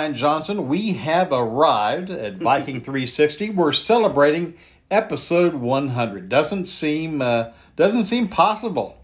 Brian 0.00 0.14
Johnson, 0.14 0.66
we 0.66 0.94
have 0.94 1.30
arrived 1.30 2.08
at 2.08 2.36
Viking 2.38 2.80
360. 2.80 3.50
We're 3.50 3.72
celebrating 3.72 4.54
episode 4.90 5.52
100. 5.52 6.26
Doesn't 6.26 6.64
seem 6.68 7.20
uh, 7.20 7.50
doesn't 7.76 8.06
seem 8.06 8.26
possible. 8.26 8.96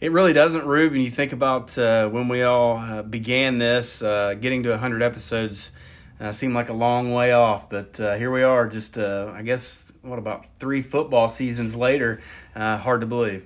It 0.00 0.12
really 0.12 0.32
doesn't, 0.32 0.64
Rube. 0.64 0.92
And 0.92 1.02
you 1.02 1.10
think 1.10 1.32
about 1.32 1.76
uh, 1.76 2.08
when 2.08 2.28
we 2.28 2.44
all 2.44 2.76
uh, 2.76 3.02
began 3.02 3.58
this, 3.58 4.00
uh, 4.00 4.34
getting 4.34 4.62
to 4.62 4.70
100 4.70 5.02
episodes 5.02 5.72
uh, 6.20 6.30
seemed 6.30 6.54
like 6.54 6.68
a 6.68 6.72
long 6.72 7.12
way 7.12 7.32
off. 7.32 7.68
But 7.68 7.98
uh, 7.98 8.14
here 8.14 8.30
we 8.30 8.44
are, 8.44 8.68
just, 8.68 8.96
uh, 8.96 9.32
I 9.34 9.42
guess, 9.42 9.84
what 10.02 10.20
about 10.20 10.46
three 10.60 10.82
football 10.82 11.28
seasons 11.28 11.74
later? 11.74 12.20
Uh, 12.54 12.76
hard 12.76 13.00
to 13.00 13.08
believe. 13.08 13.42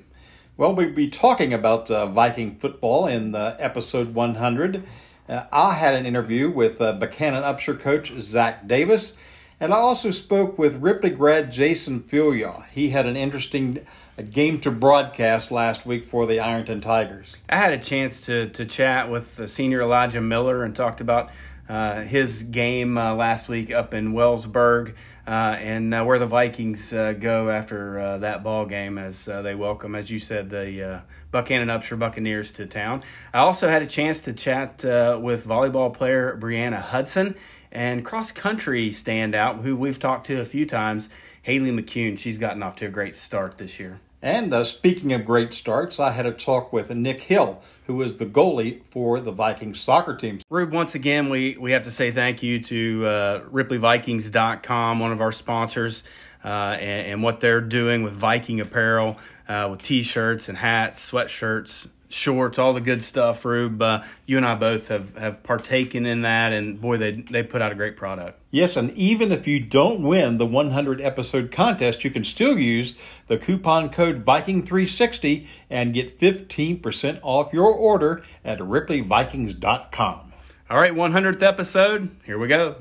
Well, 0.59 0.75
we'll 0.75 0.93
be 0.93 1.09
talking 1.09 1.55
about 1.55 1.91
uh, 1.91 2.05
Viking 2.05 2.57
football 2.57 3.07
in 3.07 3.35
episode 3.35 4.13
100. 4.13 4.85
I 5.29 5.75
had 5.75 5.95
an 5.95 6.07
interview 6.07 6.51
with 6.51 6.79
Buckhannon 6.79 7.43
Upshur 7.43 7.79
coach 7.79 8.13
Zach 8.19 8.67
Davis, 8.67 9.17
and 9.61 9.75
I 9.75 9.77
also 9.77 10.11
spoke 10.11 10.59
with 10.59 10.77
Ripley 10.77 11.11
grad 11.11 11.53
Jason 11.53 12.01
Filyaw. 12.01 12.67
He 12.69 12.91
had 12.91 13.07
an 13.07 13.17
interesting 13.17 13.87
game 14.31 14.61
to 14.61 14.71
broadcast 14.71 15.51
last 15.51 15.85
week 15.85 16.07
for 16.07 16.27
the 16.27 16.41
Ironton 16.41 16.81
Tigers. 16.81 17.37
I 17.49 17.57
had 17.57 17.73
a 17.73 17.79
chance 17.79 18.23
to, 18.27 18.49
to 18.51 18.65
chat 18.65 19.11
with 19.11 19.51
senior 19.51 19.83
Elijah 19.83 20.21
Miller 20.21 20.65
and 20.65 20.75
talked 20.75 21.01
about 21.01 21.31
uh, 21.69 22.01
his 22.01 22.45
game 22.45 22.97
uh, 22.97 23.15
last 23.15 23.49
week 23.49 23.71
up 23.71 23.93
in 23.93 24.15
Wellsburg, 24.15 24.91
uh, 24.91 24.95
Uh, 25.29 25.59
and 25.61 25.93
uh, 25.93 26.03
where 26.03 26.19
the 26.19 26.27
Vikings 26.27 26.91
uh, 26.91 27.13
go 27.13 27.51
after 27.51 27.99
uh, 28.01 28.17
that 28.17 28.43
ball 28.43 28.65
game 28.65 28.97
as 28.97 29.29
uh, 29.29 29.43
they 29.43 29.55
welcome, 29.55 29.95
as 29.95 30.11
you 30.11 30.19
said, 30.19 30.49
the 30.49 31.03
Buckhannon 31.31 31.67
Upshur 31.67 31.99
Buccaneers 31.99 32.51
to 32.53 32.65
town. 32.65 33.03
I 33.35 33.41
also 33.41 33.69
had 33.69 33.83
a 33.83 33.87
chance 33.87 34.21
to 34.23 34.33
chat 34.33 34.83
with 35.21 35.47
volleyball 35.47 35.93
player 35.93 36.35
Brianna 36.41 36.81
Hudson 36.81 37.35
and 37.71 38.07
cross 38.07 38.33
country 38.33 38.89
standout 38.89 39.61
who 39.61 39.77
we've 39.77 39.99
talked 39.99 40.27
to 40.29 40.41
a 40.41 40.47
few 40.47 40.65
times, 40.65 41.11
Haley 41.43 41.73
McCune. 41.73 42.19
She's 42.19 42.39
gotten 42.39 42.63
off 42.63 42.77
to 42.77 42.87
a 42.87 42.91
great 42.91 43.15
start 43.15 43.59
this 43.59 43.79
year. 43.79 44.01
And 44.21 44.53
uh, 44.53 44.65
speaking 44.65 45.13
of 45.13 45.25
great 45.25 45.55
starts, 45.55 46.01
I 46.01 46.11
had 46.11 46.27
a 46.27 46.33
talk 46.33 46.73
with 46.73 46.91
Nick 46.91 47.23
Hill, 47.23 47.63
who 47.87 48.03
is 48.03 48.17
the 48.17 48.27
goalie 48.27 48.83
for 48.85 49.21
the 49.21 49.31
Vikings 49.31 49.79
soccer 49.79 50.17
team. 50.17 50.41
Rube, 50.51 50.73
once 50.73 50.97
again, 50.97 51.31
we, 51.31 51.57
we 51.57 51.73
have 51.73 51.85
to 51.85 51.91
say 51.91 52.11
thank 52.11 52.43
you 52.43 52.61
to 52.65 53.07
uh, 53.07 53.41
RipleyVikings.com, 53.43 54.99
one 54.99 55.13
of 55.13 55.21
our 55.21 55.31
sponsors, 55.31 56.03
uh, 56.45 56.49
and, 56.49 57.13
and, 57.13 57.23
what 57.23 57.41
they're 57.41 57.61
doing 57.61 58.03
with 58.03 58.13
Viking 58.13 58.61
apparel, 58.61 59.19
uh, 59.49 59.69
with 59.71 59.83
t 59.83 60.03
shirts 60.03 60.49
and 60.49 60.59
hats, 60.59 61.11
sweatshirts, 61.11 61.89
shorts, 62.09 62.59
all 62.59 62.73
the 62.73 62.81
good 62.81 63.03
stuff, 63.03 63.45
Rube. 63.45 63.81
Uh, 63.81 64.03
you 64.27 64.37
and 64.37 64.47
I 64.47 64.55
both 64.55 64.89
have, 64.89 65.17
have 65.17 65.43
partaken 65.43 66.07
in 66.07 66.23
that, 66.23 66.53
and 66.53 66.81
boy, 66.81 66.97
they, 66.97 67.13
they 67.13 67.43
put 67.43 67.63
out 67.63 67.73
a 67.73 67.75
great 67.75 67.97
product. 67.97 68.39
Yes, 68.51 68.77
and 68.77 68.91
even 68.93 69.31
if 69.31 69.47
you 69.47 69.61
don't 69.61 70.03
win 70.03 70.39
the 70.39 70.47
100 70.47 71.01
episode 71.01 71.53
contest, 71.53 72.05
you 72.05 72.11
can 72.11 72.25
still 72.25 72.59
use 72.59 72.95
the 73.27 73.37
coupon 73.37 73.91
code 73.91 74.25
Viking360 74.25 75.47
and 75.69 75.93
get 75.93 76.19
15% 76.19 77.21
off 77.23 77.53
your 77.53 77.73
order 77.73 78.23
at 78.45 78.59
RipleyVikings.com. 78.59 80.33
All 80.71 80.79
right, 80.79 80.93
100th 80.93 81.43
episode, 81.43 82.11
here 82.25 82.39
we 82.39 82.49
go. 82.49 82.77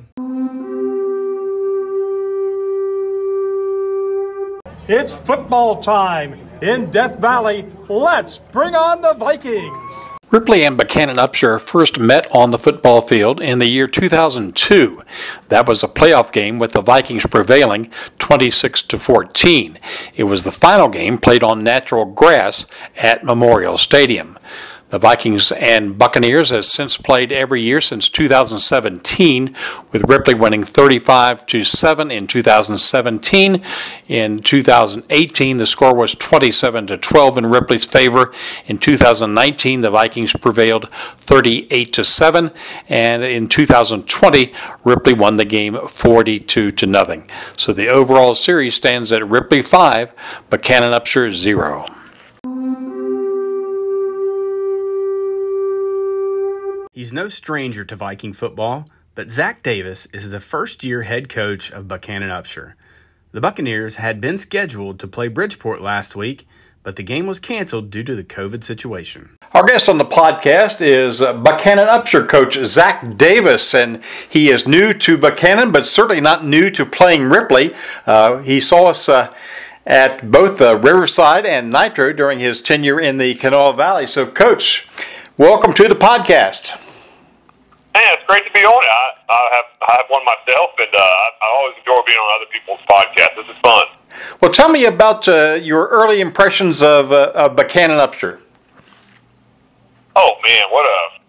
It's 4.89 5.11
football 5.11 5.81
time 5.81 6.46
in 6.61 6.89
Death 6.91 7.19
Valley. 7.19 7.65
Let's 7.87 8.39
bring 8.39 8.75
on 8.75 9.01
the 9.01 9.13
Vikings. 9.13 9.93
Ripley 10.29 10.65
and 10.65 10.77
Buckhannon 10.77 11.15
Upshur 11.15 11.57
first 11.57 11.99
met 11.99 12.27
on 12.35 12.51
the 12.51 12.57
football 12.57 12.99
field 12.99 13.39
in 13.39 13.59
the 13.59 13.65
year 13.65 13.87
2002. 13.87 15.01
That 15.47 15.65
was 15.65 15.83
a 15.83 15.87
playoff 15.87 16.33
game 16.33 16.59
with 16.59 16.73
the 16.73 16.81
Vikings 16.81 17.25
prevailing 17.25 17.89
26 18.19 18.81
to 18.83 18.99
14. 18.99 19.77
It 20.15 20.25
was 20.25 20.43
the 20.43 20.51
final 20.51 20.89
game 20.89 21.17
played 21.17 21.43
on 21.43 21.63
natural 21.63 22.03
grass 22.03 22.65
at 22.97 23.23
Memorial 23.23 23.77
Stadium. 23.77 24.37
The 24.89 24.99
Vikings 24.99 25.51
and 25.51 25.97
Buccaneers 25.97 26.51
has 26.51 26.71
since 26.71 26.95
played 26.95 27.33
every 27.33 27.61
year 27.61 27.81
since 27.81 28.07
2017, 28.07 29.53
with 29.91 30.07
Ripley 30.07 30.33
winning 30.33 30.63
35 30.63 31.45
to 31.47 31.65
7 31.65 32.09
in 32.09 32.25
2017. 32.25 33.61
In 34.07 34.39
2018, 34.39 35.57
the 35.57 35.65
score 35.65 35.93
was 35.93 36.15
27 36.15 36.87
to 36.87 36.97
12 36.97 37.37
in 37.37 37.45
Ripley's 37.47 37.83
favor. 37.83 38.31
In 38.67 38.77
2019, 38.77 39.81
the 39.81 39.91
Vikings 39.91 40.31
prevailed 40.31 40.89
38 41.17 41.91
to 41.91 42.05
7, 42.05 42.51
and 42.87 43.23
in 43.25 43.49
2020, 43.49 44.53
Ripley 44.85 45.13
won 45.13 45.35
the 45.35 45.43
game 45.43 45.77
42 45.85 46.71
to 46.71 46.85
nothing. 46.85 47.29
So 47.57 47.73
the 47.73 47.89
overall 47.89 48.35
series 48.35 48.75
stands 48.75 49.11
at 49.11 49.27
Ripley 49.27 49.61
5, 49.61 50.13
Buckhannon 50.49 50.97
Upshur 50.97 51.33
0. 51.33 51.87
He's 56.97 57.13
no 57.13 57.29
stranger 57.29 57.85
to 57.85 57.95
Viking 57.95 58.33
football, 58.33 58.87
but 59.13 59.29
Zach 59.29 59.61
Davis 59.61 60.07
is 60.13 60.31
the 60.31 60.39
first 60.39 60.83
year 60.83 61.03
head 61.03 61.29
coach 61.29 61.71
of 61.71 61.85
Buckhannon 61.85 62.31
Upshur. 62.31 62.73
The 63.33 63.39
Buccaneers 63.39 63.97
had 63.97 64.19
been 64.19 64.39
scheduled 64.39 64.99
to 64.99 65.07
play 65.07 65.27
Bridgeport 65.27 65.79
last 65.79 66.15
week, 66.15 66.47
but 66.81 66.95
the 66.95 67.03
game 67.03 67.27
was 67.27 67.39
canceled 67.39 67.91
due 67.91 68.03
to 68.03 68.15
the 68.15 68.23
COVID 68.23 68.63
situation. 68.63 69.37
Our 69.53 69.63
guest 69.67 69.87
on 69.87 69.99
the 69.99 70.05
podcast 70.05 70.81
is 70.81 71.21
uh, 71.21 71.35
Buckhannon 71.35 71.87
Upshur 71.87 72.27
coach 72.27 72.57
Zach 72.63 73.15
Davis, 73.15 73.75
and 73.75 74.01
he 74.27 74.49
is 74.49 74.67
new 74.67 74.91
to 74.95 75.19
Buckhannon, 75.19 75.71
but 75.71 75.85
certainly 75.85 76.19
not 76.19 76.47
new 76.47 76.71
to 76.71 76.83
playing 76.83 77.25
Ripley. 77.25 77.75
Uh, 78.07 78.37
he 78.39 78.59
saw 78.59 78.85
us. 78.85 79.07
Uh, 79.07 79.31
at 79.85 80.29
both 80.29 80.59
uh, 80.59 80.77
Riverside 80.79 81.45
and 81.45 81.71
Nitro 81.71 82.11
during 82.11 82.39
his 82.39 82.61
tenure 82.61 82.99
in 82.99 83.19
the 83.19 83.35
Kanawha 83.35 83.73
Valley. 83.73 84.05
So, 84.05 84.27
Coach, 84.27 84.85
welcome 85.37 85.71
to 85.75 85.87
the 85.87 85.95
podcast. 85.95 86.77
Great 88.27 88.43
to 88.45 88.51
be 88.51 88.59
on 88.59 88.83
it. 88.83 88.89
I, 88.89 89.03
I 89.31 89.55
have 89.55 89.65
I 89.81 89.95
have 89.97 90.05
one 90.09 90.23
myself, 90.25 90.71
and 90.77 90.93
uh, 90.93 90.99
I, 90.99 91.25
I 91.41 91.47
always 91.59 91.75
enjoy 91.79 91.95
being 92.05 92.17
on 92.19 92.29
other 92.35 92.51
people's 92.51 92.83
podcasts. 92.91 93.35
This 93.37 93.55
is 93.55 93.61
fun. 93.63 93.83
Well, 94.41 94.51
tell 94.51 94.67
me 94.69 94.85
about 94.85 95.27
uh, 95.27 95.59
your 95.61 95.87
early 95.87 96.19
impressions 96.19 96.81
of, 96.81 97.11
uh, 97.11 97.31
of 97.35 97.55
Buckhannon 97.55 97.99
Upshur. 97.99 98.41
Oh 100.15 100.31
man, 100.43 100.63
what 100.71 100.85
a 100.85 101.21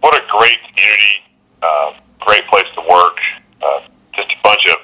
what 0.00 0.14
a 0.14 0.22
great 0.28 0.58
community, 0.68 1.24
uh, 1.62 1.94
great 2.20 2.46
place 2.48 2.68
to 2.74 2.82
work. 2.84 3.16
Uh, 3.62 3.80
just 4.14 4.28
a 4.28 4.40
bunch 4.42 4.66
of 4.66 4.76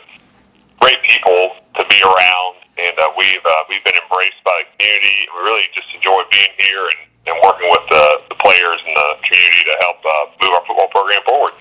great 0.80 1.02
people 1.02 1.52
to 1.76 1.84
be 1.90 2.00
around, 2.00 2.54
and 2.78 2.96
uh, 2.98 3.08
we've 3.18 3.44
uh, 3.44 3.52
we've 3.68 3.84
been 3.84 3.98
embraced 4.08 4.40
by 4.44 4.62
the 4.64 4.66
community. 4.78 5.28
We 5.36 5.42
really 5.44 5.66
just 5.74 5.88
enjoy 5.94 6.22
being 6.30 6.54
here 6.56 6.86
and 6.86 7.00
and 7.28 7.38
working 7.44 7.68
with 7.70 7.84
the, 7.90 8.04
the 8.28 8.36
players 8.40 8.80
and 8.86 8.96
the 8.96 9.08
community 9.22 9.62
to 9.64 9.74
help 9.80 9.98
uh, 10.04 10.10
move 10.42 10.52
our 10.56 10.64
football 10.66 10.88
program 10.88 11.20
forward. 11.24 11.52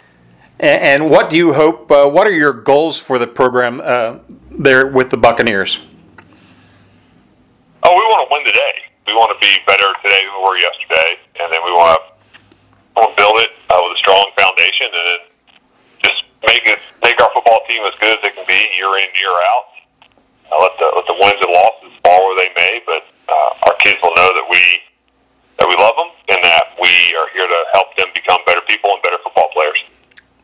And, 0.60 0.82
and 0.82 1.10
what 1.10 1.30
do 1.30 1.36
you 1.36 1.54
hope? 1.54 1.92
Uh, 1.92 2.08
what 2.08 2.26
are 2.26 2.34
your 2.34 2.54
goals 2.54 3.00
for 3.00 3.20
the 3.20 3.28
program 3.28 3.82
uh, 3.84 4.20
there 4.52 4.88
with 4.88 5.10
the 5.10 5.18
Buccaneers? 5.18 5.80
Oh, 7.84 7.94
we 7.94 8.04
want 8.10 8.28
to 8.28 8.34
win 8.34 8.44
today. 8.46 8.74
We 9.06 9.14
want 9.14 9.32
to 9.32 9.40
be 9.40 9.54
better 9.68 9.88
today 10.04 10.20
than 10.20 10.34
we 10.36 10.44
were 10.44 10.58
yesterday, 10.60 11.10
and 11.40 11.48
then 11.54 11.62
we 11.64 11.72
want 11.72 11.96
to, 11.96 12.04
want 13.00 13.14
to 13.14 13.16
build 13.16 13.38
it 13.40 13.52
uh, 13.70 13.80
with 13.80 13.96
a 13.96 14.00
strong 14.04 14.26
foundation, 14.36 14.92
and 14.92 15.06
then 15.08 15.22
just 16.04 16.20
make 16.44 16.66
it 16.68 16.80
make 17.00 17.16
our 17.22 17.32
football 17.32 17.64
team 17.70 17.88
as 17.88 17.96
good 18.04 18.20
as 18.20 18.22
it 18.28 18.36
can 18.36 18.44
be 18.44 18.60
year 18.76 18.92
in 19.00 19.08
year 19.16 19.32
out. 19.56 19.68
Uh, 20.52 20.60
let 20.60 20.74
the 20.76 20.88
let 20.92 21.06
the 21.08 21.16
wins 21.16 21.40
and 21.40 21.54
losses 21.56 21.94
fall 22.04 22.20
where 22.20 22.36
they 22.44 22.52
may, 22.60 22.74
but 22.84 23.08
uh, 23.32 23.68
our 23.72 23.76
kids 23.80 23.96
will 24.04 24.16
know 24.20 24.28
that 24.36 24.48
we 24.52 24.60
that 25.68 25.78
we 25.78 25.84
love 25.84 25.96
them 25.96 26.08
and 26.30 26.44
that 26.44 26.64
we 26.82 26.90
are 27.16 27.28
here 27.34 27.48
to 27.48 27.64
help 27.74 27.96
them 27.98 28.08
become 28.14 28.38
better 28.46 28.62
people 28.68 28.92
and 28.94 29.02
better 29.04 29.18
football 29.24 29.50
players. 29.54 29.78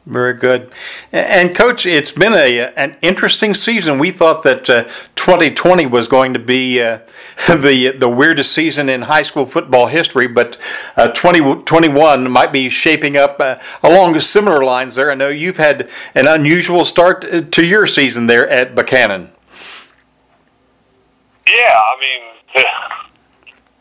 Very 0.06 0.34
good. 0.34 0.70
And 1.14 1.56
coach, 1.56 1.86
it's 1.86 2.12
been 2.12 2.34
a 2.34 2.74
an 2.76 2.98
interesting 3.02 3.54
season. 3.54 4.00
We 4.00 4.12
thought 4.12 4.44
that 4.44 4.70
uh, 4.70 4.84
2020 5.16 5.86
was 5.86 6.10
going 6.10 6.34
to 6.34 6.40
be 6.40 6.82
uh, 6.82 7.00
the 7.48 7.96
the 7.98 8.10
weirdest 8.10 8.52
season 8.52 8.90
in 8.90 9.04
high 9.04 9.22
school 9.22 9.46
football 9.46 9.88
history, 9.88 10.28
but 10.28 10.58
uh, 10.98 11.08
2021 11.10 12.30
might 12.30 12.52
be 12.52 12.68
shaping 12.68 13.16
up 13.16 13.40
uh, 13.40 13.56
along 13.82 14.20
similar 14.20 14.66
lines. 14.66 14.96
There, 14.96 15.10
I 15.10 15.16
know 15.16 15.30
you've 15.30 15.56
had 15.56 15.90
an 16.16 16.28
unusual 16.28 16.84
start 16.84 17.24
uh, 17.24 17.40
to 17.40 17.66
your 17.66 17.88
season 17.88 18.28
there 18.28 18.50
at 18.50 18.76
Buckhannon. 18.76 19.30
Yeah, 21.48 21.80
I 21.80 22.00
mean. 22.02 22.64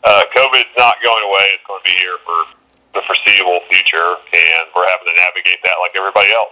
uh, 0.03 0.23
COVID's 0.35 0.75
not 0.77 0.95
going 1.03 1.23
away. 1.23 1.45
It's 1.53 1.63
going 1.67 1.81
to 1.83 1.89
be 1.89 1.97
here 1.97 2.17
for 2.25 2.35
the 2.93 3.01
foreseeable 3.07 3.59
future, 3.71 4.15
and 4.33 4.63
we're 4.75 4.87
having 4.87 5.07
to 5.07 5.15
navigate 5.15 5.59
that 5.63 5.75
like 5.81 5.91
everybody 5.95 6.31
else. 6.33 6.51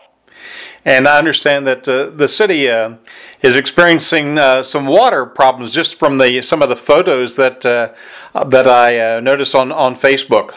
And 0.86 1.08
I 1.08 1.20
understand 1.20 1.68
that 1.68 1.88
uh, 1.88 2.10
the 2.10 2.28
city 2.28 2.70
uh, 2.70 2.96
is 3.44 3.56
experiencing 3.56 4.38
uh, 4.38 4.64
some 4.64 4.88
water 4.88 5.26
problems 5.26 5.70
just 5.72 6.00
from 6.00 6.18
the 6.18 6.42
some 6.42 6.62
of 6.64 6.70
the 6.70 6.76
photos 6.76 7.36
that 7.36 7.64
uh, 7.66 7.94
that 8.46 8.68
I 8.68 9.18
uh, 9.18 9.20
noticed 9.20 9.54
on 9.54 9.72
on 9.72 9.96
Facebook. 9.96 10.56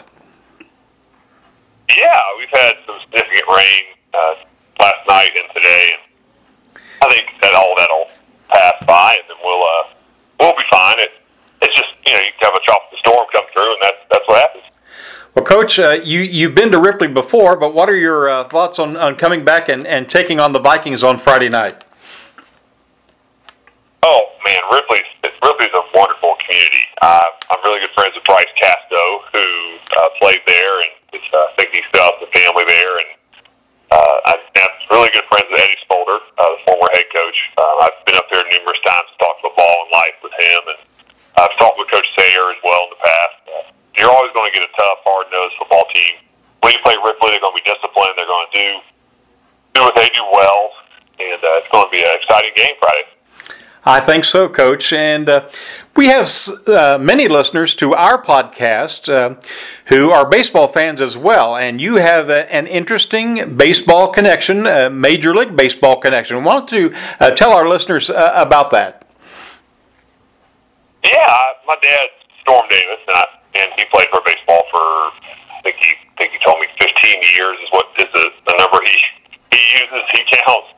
Yeah, 1.95 2.19
we've 2.39 2.49
had 2.49 2.73
some 2.87 2.95
significant 3.01 3.47
rain 3.55 3.81
uh, 4.13 4.35
last 4.79 5.07
night 5.07 5.29
and 5.35 5.47
today, 5.53 5.91
and 5.93 6.81
I 7.03 7.13
think 7.13 7.27
that 7.41 7.53
all 7.53 7.75
that'll 7.77 8.09
pass 8.49 8.73
by, 8.87 9.15
and 9.19 9.29
then 9.29 9.37
we'll 9.43 9.61
uh, 9.61 9.93
we'll 10.39 10.57
be 10.57 10.63
fine. 10.71 10.99
It, 10.99 11.11
it's 11.61 11.75
just 11.75 11.91
you 12.05 12.13
know 12.13 12.19
you 12.19 12.31
have 12.41 12.53
a 12.53 12.63
tropical 12.65 12.97
storm 12.99 13.25
come 13.31 13.45
through, 13.53 13.71
and 13.71 13.81
that's 13.81 14.01
that's 14.11 14.27
what 14.27 14.41
happens. 14.41 14.63
Well, 15.35 15.45
Coach, 15.45 15.79
uh, 15.79 15.99
you 16.03 16.21
you've 16.21 16.55
been 16.55 16.71
to 16.71 16.79
Ripley 16.79 17.07
before, 17.07 17.55
but 17.57 17.73
what 17.73 17.89
are 17.89 17.97
your 17.97 18.29
uh, 18.29 18.43
thoughts 18.47 18.79
on, 18.79 18.95
on 18.95 19.15
coming 19.15 19.43
back 19.43 19.67
and, 19.67 19.85
and 19.85 20.09
taking 20.09 20.39
on 20.39 20.53
the 20.53 20.59
Vikings 20.59 21.03
on 21.03 21.19
Friday 21.19 21.49
night? 21.49 21.83
Oh 24.03 24.21
man, 24.45 24.61
Ripley's 24.71 25.09
Ripley's 25.43 25.75
a 25.75 25.83
wonderful 25.97 26.35
community. 26.45 26.85
Uh, 27.01 27.27
I'm 27.51 27.61
really 27.65 27.81
good 27.81 27.93
friends 27.95 28.15
with 28.15 28.23
Bryce 28.23 28.53
Casto, 28.61 29.03
who 29.33 29.45
uh, 29.97 30.09
played 30.21 30.41
there, 30.47 30.75
and 30.81 30.91
it's, 31.13 31.29
uh, 31.33 31.37
I 31.37 31.51
think 31.59 31.75
he 31.75 31.81
still 31.89 32.05
has 32.05 32.17
the 32.23 32.31
family 32.31 32.63
there. 32.67 32.93
And 32.97 33.09
uh, 33.91 34.17
I'm 34.31 34.41
really 34.89 35.11
good 35.11 35.27
friends 35.27 35.51
with 35.51 35.59
Eddie 35.59 35.81
Smolder, 35.85 36.17
uh, 36.17 36.49
the 36.55 36.61
former 36.63 36.89
head 36.95 37.07
coach. 37.11 37.39
Uh, 37.59 37.83
I've 37.83 37.99
been 38.07 38.15
up 38.15 38.27
there 38.31 38.43
numerous 38.55 38.79
times 38.87 39.09
to 39.11 39.15
talk 39.19 39.35
football 39.43 39.75
and 39.83 39.91
life 39.91 40.17
with 40.23 40.35
him, 40.39 40.61
and 40.71 40.79
I've 41.37 41.55
talked 41.57 41.77
with 41.77 41.91
Coach 41.91 42.07
Sayer 42.17 42.45
as 42.51 42.59
well 42.63 42.81
in 42.87 42.89
the 42.95 43.01
past. 43.03 43.35
Uh, 43.45 43.71
you're 43.97 44.11
always 44.11 44.31
going 44.33 44.51
to 44.51 44.55
get 44.57 44.63
a 44.63 44.71
tough, 44.75 44.99
hard-nosed 45.03 45.55
football 45.59 45.83
team. 45.93 46.19
When 46.61 46.73
you 46.73 46.79
play 46.83 46.95
Ripley, 47.03 47.31
they're 47.31 47.43
going 47.43 47.55
to 47.55 47.61
be 47.63 47.69
disciplined. 47.69 48.13
They're 48.17 48.25
going 48.25 48.47
to 48.51 48.59
do 48.59 48.69
do 49.75 49.81
what 49.81 49.95
they 49.95 50.07
do 50.15 50.23
well, 50.31 50.71
and 51.19 51.43
uh, 51.43 51.59
it's 51.59 51.67
going 51.71 51.83
to 51.83 51.91
be 51.91 51.99
an 51.99 52.15
exciting 52.15 52.51
game 52.55 52.75
Friday. 52.79 53.03
I 53.87 53.99
think 53.99 54.25
so, 54.25 54.49
Coach. 54.49 54.93
And 54.93 55.29
uh, 55.29 55.49
we 55.95 56.07
have 56.07 56.31
uh, 56.65 56.97
many 56.99 57.27
listeners 57.27 57.75
to 57.75 57.93
our 57.93 58.19
podcast 58.19 59.13
uh, 59.13 59.35
who 59.87 60.09
are 60.09 60.27
baseball 60.27 60.67
fans 60.67 61.01
as 61.01 61.15
well. 61.15 61.55
And 61.55 61.79
you 61.79 61.97
have 61.97 62.29
a, 62.29 62.51
an 62.51 62.65
interesting 62.65 63.57
baseball 63.57 64.11
connection, 64.11 64.63
Major 64.99 65.35
League 65.35 65.55
Baseball 65.55 65.99
connection. 65.99 66.43
Why 66.43 66.53
don't 66.53 66.71
you 66.71 66.93
uh, 67.19 67.31
tell 67.31 67.51
our 67.51 67.67
listeners 67.67 68.09
uh, 68.09 68.33
about 68.35 68.71
that? 68.71 69.04
Yeah, 71.05 71.37
my 71.69 71.77
dad's 71.81 72.17
Storm 72.41 72.65
Davis, 72.69 73.01
and, 73.05 73.17
I, 73.17 73.25
and 73.61 73.69
he 73.77 73.85
played 73.93 74.09
for 74.09 74.21
baseball 74.25 74.65
for 74.73 74.81
I 74.81 75.61
think 75.61 75.77
he 75.77 75.93
I 75.93 76.25
think 76.25 76.33
he 76.33 76.39
told 76.41 76.57
me 76.59 76.67
15 76.81 77.37
years 77.37 77.55
is 77.61 77.69
what 77.69 77.85
is 77.99 78.09
the, 78.09 78.25
the 78.49 78.55
number 78.57 78.81
he 78.81 78.95
he 79.53 79.61
uses. 79.85 80.03
He 80.17 80.21
counts. 80.43 80.73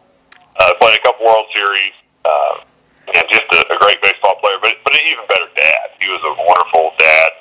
Uh, 0.57 0.73
played 0.81 0.97
a 0.97 1.01
couple 1.05 1.25
World 1.25 1.45
Series. 1.53 1.93
Uh, 2.25 2.65
and 3.13 3.23
just 3.31 3.47
a, 3.55 3.59
a 3.71 3.77
great 3.79 3.99
baseball 4.03 4.35
player, 4.43 4.59
but 4.59 4.75
but 4.83 4.91
an 4.95 5.05
even 5.07 5.23
better 5.31 5.47
dad. 5.55 5.95
He 6.01 6.07
was 6.11 6.19
a 6.27 6.33
wonderful 6.35 6.91
dad. 6.99 7.31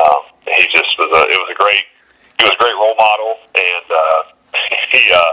Um, 0.00 0.22
he 0.48 0.64
just 0.72 0.92
was 0.96 1.10
a 1.12 1.22
it 1.28 1.36
was 1.36 1.50
a 1.52 1.58
great 1.58 1.84
he 2.40 2.42
was 2.48 2.54
a 2.56 2.60
great 2.60 2.76
role 2.80 2.96
model, 2.96 3.32
and 3.52 3.86
uh, 3.92 4.20
he 4.96 5.02
uh, 5.12 5.32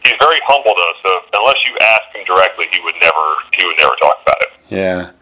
he's 0.00 0.16
very 0.16 0.40
humble 0.48 0.72
though. 0.72 0.96
So 1.04 1.10
unless 1.36 1.60
you 1.68 1.76
ask 1.82 2.06
him 2.16 2.24
directly, 2.24 2.66
he 2.72 2.80
would 2.80 2.96
never 3.02 3.26
he 3.58 3.66
would 3.66 3.76
never 3.76 3.96
talk 4.00 4.16
about 4.24 4.40
it. 4.48 4.52
Yeah. 4.72 5.12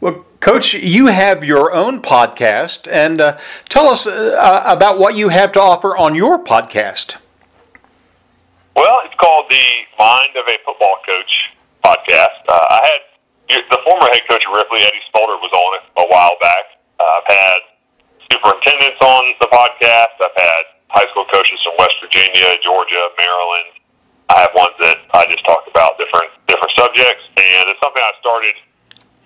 Well, 0.00 0.26
Coach, 0.40 0.74
you 0.74 1.06
have 1.06 1.42
your 1.42 1.72
own 1.72 2.02
podcast, 2.02 2.84
and 2.90 3.20
uh, 3.20 3.38
tell 3.68 3.88
us 3.88 4.06
uh, 4.06 4.62
about 4.66 4.98
what 4.98 5.16
you 5.16 5.30
have 5.30 5.52
to 5.52 5.60
offer 5.60 5.96
on 5.96 6.14
your 6.14 6.36
podcast. 6.36 7.16
Well, 8.76 9.00
it's 9.08 9.16
called 9.16 9.48
the 9.48 9.66
Mind 9.98 10.36
of 10.36 10.44
a 10.44 10.56
Football 10.68 11.00
Coach 11.00 11.32
podcast. 11.80 12.44
Uh, 12.44 12.60
I 12.60 12.80
had 12.84 13.00
the 13.72 13.80
former 13.88 14.04
head 14.12 14.20
coach 14.28 14.44
of 14.44 14.52
Ripley, 14.52 14.84
Eddie 14.84 15.00
Smolder, 15.08 15.40
was 15.40 15.52
on 15.56 15.70
it 15.80 15.84
a 16.04 16.06
while 16.12 16.36
back. 16.44 16.76
Uh, 17.00 17.16
I've 17.16 17.30
had 17.32 17.58
superintendents 18.28 19.00
on 19.00 19.22
the 19.40 19.48
podcast. 19.48 20.12
I've 20.20 20.36
had 20.36 20.62
high 20.92 21.08
school 21.08 21.24
coaches 21.32 21.56
from 21.64 21.72
West 21.80 21.96
Virginia, 22.04 22.52
Georgia, 22.60 23.00
Maryland. 23.16 23.80
I 24.28 24.44
have 24.44 24.52
ones 24.52 24.76
that 24.84 24.98
I 25.16 25.24
just 25.32 25.40
talk 25.48 25.64
about 25.70 25.96
different 25.96 26.28
different 26.50 26.74
subjects, 26.76 27.24
and 27.40 27.70
it's 27.72 27.80
something 27.80 28.04
I 28.04 28.12
started 28.20 28.54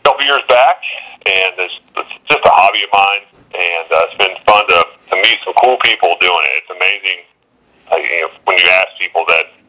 a 0.00 0.02
couple 0.08 0.25
years 0.25 0.44
back, 0.49 0.81
and 1.29 1.52
it's, 1.61 1.76
it's 1.97 2.14
just 2.26 2.43
a 2.44 2.52
hobby 2.56 2.82
of 2.82 2.93
mine, 2.93 3.25
and 3.52 3.87
uh, 3.93 4.06
it's 4.08 4.19
been 4.19 4.37
fun 4.49 4.64
to, 4.73 4.81
to 5.12 5.14
meet 5.20 5.38
some 5.44 5.55
cool 5.61 5.76
people 5.85 6.17
doing 6.20 6.43
it. 6.49 6.64
It's 6.64 6.73
amazing 6.73 7.20
uh, 7.93 7.99
you 8.00 8.25
know, 8.25 8.31
when 8.49 8.56
you 8.56 8.67
ask 8.70 8.88
people 8.99 9.25
that 9.29 9.61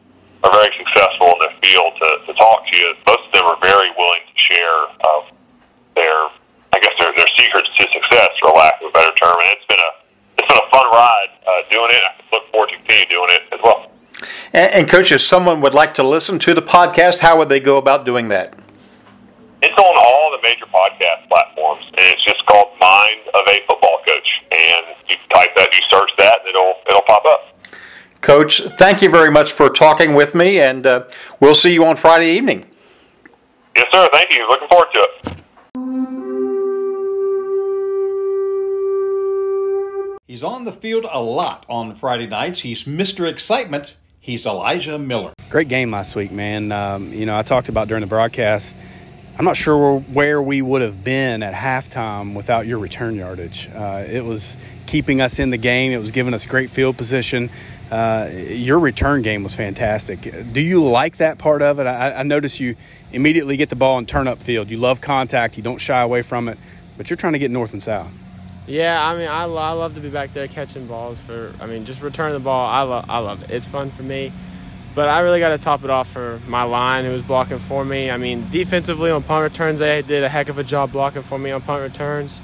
are 0.42 0.52
very 0.52 0.72
successful 0.74 1.30
in 1.30 1.38
their 1.46 1.56
field 1.62 1.92
to, 2.02 2.08
to 2.26 2.32
talk 2.34 2.66
to 2.66 2.74
you. 2.76 2.94
Most 3.06 3.26
of 3.26 3.32
them 3.32 3.46
are 3.46 3.60
very 3.62 3.90
willing 3.94 4.24
to 4.26 4.36
share 4.36 4.78
uh, 5.06 5.22
their, 5.94 6.18
I 6.74 6.78
guess, 6.82 6.94
their, 6.98 7.14
their 7.14 7.30
secrets 7.38 7.68
to 7.78 7.84
success, 7.94 8.30
for 8.42 8.50
lack 8.50 8.74
of 8.82 8.90
a 8.90 8.92
better 8.92 9.14
term. 9.14 9.34
And 9.38 9.50
it's 9.54 9.66
been 9.66 9.78
a 9.78 9.92
it's 10.38 10.48
been 10.48 10.58
a 10.58 10.70
fun 10.70 10.86
ride 10.90 11.30
uh, 11.46 11.50
doing 11.70 11.90
it. 11.90 12.02
I 12.02 12.12
look 12.32 12.50
forward 12.50 12.70
to 12.70 12.76
continue 12.76 13.06
doing 13.06 13.28
it 13.30 13.42
as 13.52 13.60
well. 13.62 13.90
And, 14.52 14.72
and, 14.72 14.88
coach, 14.88 15.12
if 15.12 15.20
someone 15.20 15.60
would 15.60 15.74
like 15.74 15.94
to 15.94 16.02
listen 16.02 16.38
to 16.40 16.54
the 16.54 16.62
podcast, 16.62 17.20
how 17.20 17.38
would 17.38 17.48
they 17.48 17.60
go 17.60 17.76
about 17.76 18.04
doing 18.04 18.28
that? 18.28 18.58
It's 19.62 19.78
on 19.78 19.94
major 20.42 20.66
podcast 20.66 21.28
platforms, 21.28 21.84
and 21.86 22.06
it's 22.12 22.24
just 22.24 22.44
called 22.46 22.68
Mind 22.80 23.20
of 23.34 23.42
a 23.48 23.56
Football 23.68 23.98
Coach. 24.06 24.28
And 24.50 24.96
you 25.08 25.16
type 25.32 25.50
that, 25.56 25.68
you 25.72 25.80
search 25.90 26.10
that, 26.18 26.40
and 26.40 26.48
it'll 26.48 26.74
it'll 26.88 27.06
pop 27.06 27.24
up. 27.26 27.40
Coach, 28.20 28.62
thank 28.78 29.02
you 29.02 29.10
very 29.10 29.30
much 29.30 29.52
for 29.52 29.68
talking 29.68 30.14
with 30.14 30.34
me, 30.34 30.60
and 30.60 30.86
uh, 30.86 31.04
we'll 31.40 31.54
see 31.54 31.72
you 31.72 31.84
on 31.84 31.96
Friday 31.96 32.36
evening. 32.36 32.64
Yes, 33.76 33.86
sir. 33.92 34.08
Thank 34.12 34.32
you. 34.32 34.46
Looking 34.48 34.68
forward 34.68 34.88
to 34.92 35.00
it. 35.00 35.38
He's 40.26 40.42
on 40.42 40.64
the 40.64 40.72
field 40.72 41.04
a 41.10 41.20
lot 41.20 41.66
on 41.68 41.94
Friday 41.94 42.26
nights. 42.26 42.60
He's 42.60 42.84
Mr. 42.84 43.28
Excitement. 43.28 43.96
He's 44.18 44.46
Elijah 44.46 44.98
Miller. 44.98 45.32
Great 45.50 45.68
game 45.68 45.90
last 45.90 46.14
week, 46.16 46.30
man. 46.30 46.72
Um, 46.72 47.12
you 47.12 47.26
know, 47.26 47.36
I 47.36 47.42
talked 47.42 47.68
about 47.68 47.88
during 47.88 48.00
the 48.00 48.06
broadcast. 48.06 48.76
I'm 49.38 49.44
not 49.46 49.56
sure 49.56 49.98
where 50.00 50.42
we 50.42 50.60
would 50.60 50.82
have 50.82 51.02
been 51.02 51.42
at 51.42 51.54
halftime 51.54 52.34
without 52.34 52.66
your 52.66 52.78
return 52.78 53.14
yardage. 53.14 53.68
Uh, 53.74 54.04
it 54.06 54.24
was 54.24 54.56
keeping 54.86 55.22
us 55.22 55.38
in 55.38 55.50
the 55.50 55.56
game. 55.56 55.90
It 55.92 55.98
was 55.98 56.10
giving 56.10 56.34
us 56.34 56.44
great 56.46 56.68
field 56.68 56.98
position. 56.98 57.48
Uh, 57.90 58.30
your 58.32 58.78
return 58.78 59.22
game 59.22 59.42
was 59.42 59.54
fantastic. 59.54 60.52
Do 60.52 60.60
you 60.60 60.84
like 60.84 61.16
that 61.16 61.38
part 61.38 61.62
of 61.62 61.78
it? 61.78 61.86
I, 61.86 62.20
I 62.20 62.22
notice 62.24 62.60
you 62.60 62.76
immediately 63.10 63.56
get 63.56 63.70
the 63.70 63.76
ball 63.76 63.98
and 63.98 64.06
turn 64.06 64.28
up 64.28 64.42
field. 64.42 64.70
You 64.70 64.76
love 64.76 65.00
contact. 65.00 65.56
You 65.56 65.62
don't 65.62 65.80
shy 65.80 66.00
away 66.00 66.22
from 66.22 66.48
it, 66.48 66.58
but 66.96 67.08
you're 67.08 67.16
trying 67.16 67.32
to 67.32 67.38
get 67.38 67.50
north 67.50 67.72
and 67.72 67.82
south. 67.82 68.12
Yeah, 68.66 69.04
I 69.04 69.16
mean, 69.16 69.28
I, 69.28 69.42
I 69.42 69.72
love 69.72 69.94
to 69.94 70.00
be 70.00 70.08
back 70.08 70.32
there 70.34 70.46
catching 70.46 70.86
balls 70.86 71.18
for. 71.18 71.52
I 71.60 71.66
mean, 71.66 71.84
just 71.84 72.00
returning 72.00 72.34
the 72.34 72.40
ball. 72.40 72.66
I 72.66 72.82
love 72.82 73.06
I 73.08 73.18
love 73.18 73.42
it. 73.42 73.50
It's 73.50 73.66
fun 73.66 73.90
for 73.90 74.04
me, 74.04 74.30
but 74.94 75.08
I 75.08 75.20
really 75.20 75.40
got 75.40 75.50
to 75.50 75.58
top 75.58 75.84
it 75.84 75.90
off 75.90 76.08
for 76.10 76.40
my 76.46 76.64
line 76.64 77.04
who 77.04 77.12
was 77.12 77.22
blocking 77.22 77.58
for 77.58 77.84
me. 77.84 78.10
I 78.10 78.16
mean, 78.16 78.48
defensively 78.50 79.10
on 79.10 79.22
punt 79.22 79.50
returns, 79.50 79.78
they 79.78 80.02
did 80.02 80.22
a 80.22 80.28
heck 80.28 80.48
of 80.48 80.58
a 80.58 80.64
job 80.64 80.92
blocking 80.92 81.22
for 81.22 81.38
me 81.38 81.50
on 81.50 81.62
punt 81.62 81.82
returns. 81.82 82.40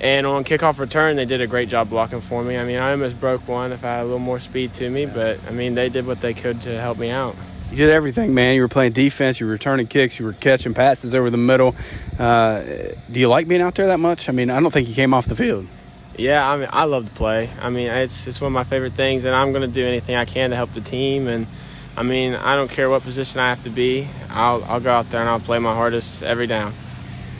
And 0.00 0.26
on 0.26 0.44
kickoff 0.44 0.78
return, 0.78 1.16
they 1.16 1.26
did 1.26 1.42
a 1.42 1.46
great 1.46 1.68
job 1.68 1.90
blocking 1.90 2.22
for 2.22 2.42
me. 2.42 2.56
I 2.56 2.64
mean, 2.64 2.78
I 2.78 2.92
almost 2.92 3.20
broke 3.20 3.46
one 3.46 3.72
if 3.72 3.84
I 3.84 3.96
had 3.96 4.02
a 4.02 4.04
little 4.04 4.18
more 4.18 4.40
speed 4.40 4.72
to 4.74 4.88
me, 4.88 5.04
but 5.04 5.38
I 5.46 5.50
mean, 5.50 5.74
they 5.74 5.90
did 5.90 6.06
what 6.06 6.20
they 6.22 6.32
could 6.32 6.62
to 6.62 6.80
help 6.80 6.96
me 6.96 7.10
out. 7.10 7.36
You 7.70 7.76
did 7.76 7.90
everything, 7.90 8.34
man. 8.34 8.54
You 8.54 8.62
were 8.62 8.68
playing 8.68 8.92
defense, 8.92 9.38
you 9.38 9.46
were 9.46 9.52
returning 9.52 9.86
kicks, 9.86 10.18
you 10.18 10.24
were 10.24 10.32
catching 10.32 10.74
passes 10.74 11.14
over 11.14 11.28
the 11.28 11.36
middle. 11.36 11.76
Uh, 12.18 12.62
do 13.12 13.20
you 13.20 13.28
like 13.28 13.46
being 13.46 13.60
out 13.60 13.74
there 13.74 13.88
that 13.88 14.00
much? 14.00 14.28
I 14.28 14.32
mean, 14.32 14.50
I 14.50 14.58
don't 14.58 14.72
think 14.72 14.88
you 14.88 14.94
came 14.94 15.12
off 15.12 15.26
the 15.26 15.36
field. 15.36 15.66
Yeah, 16.16 16.48
I 16.48 16.56
mean, 16.56 16.68
I 16.72 16.84
love 16.84 17.08
to 17.08 17.14
play. 17.14 17.48
I 17.60 17.70
mean, 17.70 17.88
it's 17.88 18.26
it's 18.26 18.40
one 18.40 18.48
of 18.48 18.54
my 18.54 18.64
favorite 18.64 18.94
things, 18.94 19.24
and 19.24 19.34
I'm 19.34 19.52
going 19.52 19.62
to 19.62 19.74
do 19.74 19.86
anything 19.86 20.16
I 20.16 20.24
can 20.24 20.50
to 20.50 20.56
help 20.56 20.72
the 20.72 20.80
team. 20.80 21.28
And 21.28 21.46
I 22.00 22.02
mean, 22.02 22.34
I 22.34 22.56
don't 22.56 22.70
care 22.70 22.88
what 22.88 23.02
position 23.02 23.40
I 23.40 23.50
have 23.50 23.62
to 23.64 23.70
be. 23.70 24.08
I'll 24.30 24.64
I'll 24.64 24.80
go 24.80 24.90
out 24.90 25.10
there 25.10 25.20
and 25.20 25.28
I'll 25.28 25.38
play 25.38 25.58
my 25.58 25.74
hardest 25.74 26.22
every 26.22 26.46
down 26.46 26.72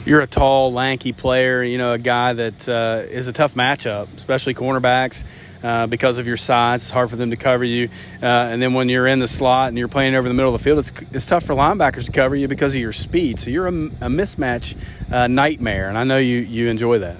you're 0.05 0.21
a 0.21 0.27
tall, 0.27 0.73
lanky 0.73 1.13
player, 1.13 1.61
you 1.61 1.77
know, 1.77 1.93
a 1.93 1.97
guy 1.97 2.33
that 2.33 2.67
uh, 2.67 3.03
is 3.09 3.27
a 3.27 3.33
tough 3.33 3.53
matchup, 3.53 4.07
especially 4.15 4.53
cornerbacks. 4.53 5.23
Uh, 5.63 5.85
because 5.85 6.17
of 6.17 6.25
your 6.25 6.37
size, 6.37 6.81
it's 6.81 6.89
hard 6.89 7.07
for 7.07 7.15
them 7.17 7.29
to 7.29 7.35
cover 7.35 7.63
you. 7.63 7.87
Uh, 8.19 8.25
and 8.25 8.59
then 8.59 8.73
when 8.73 8.89
you're 8.89 9.05
in 9.05 9.19
the 9.19 9.27
slot 9.27 9.67
and 9.67 9.77
you're 9.77 9.87
playing 9.87 10.15
over 10.15 10.27
the 10.27 10.33
middle 10.33 10.51
of 10.51 10.59
the 10.59 10.63
field, 10.63 10.79
it's, 10.79 10.91
it's 11.11 11.27
tough 11.27 11.43
for 11.43 11.53
linebackers 11.53 12.05
to 12.05 12.11
cover 12.11 12.35
you 12.35 12.47
because 12.47 12.73
of 12.73 12.81
your 12.81 12.91
speed. 12.91 13.39
So 13.39 13.51
you're 13.51 13.67
a, 13.67 13.69
a 13.69 14.09
mismatch 14.09 14.75
uh, 15.13 15.27
nightmare, 15.27 15.87
and 15.87 15.99
I 15.99 16.03
know 16.03 16.17
you, 16.17 16.37
you 16.37 16.67
enjoy 16.67 16.97
that. 16.99 17.17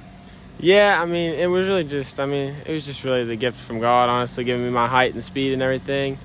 Yeah, 0.60 1.00
I 1.00 1.06
mean, 1.06 1.34
it 1.36 1.52
was 1.52 1.68
really 1.68 1.84
just, 1.84 2.20
I 2.20 2.26
mean, 2.26 2.56
it 2.66 2.74
was 2.74 2.84
just 2.84 3.04
really 3.04 3.26
the 3.26 3.36
gift 3.36 3.60
from 3.60 3.80
God, 3.80 4.10
honestly, 4.10 4.44
giving 4.44 4.66
me 4.66 4.72
my 4.72 4.88
height 4.88 5.14
and 5.14 5.24
speed 5.24 5.54
and 5.54 5.62
everything. 5.62 6.18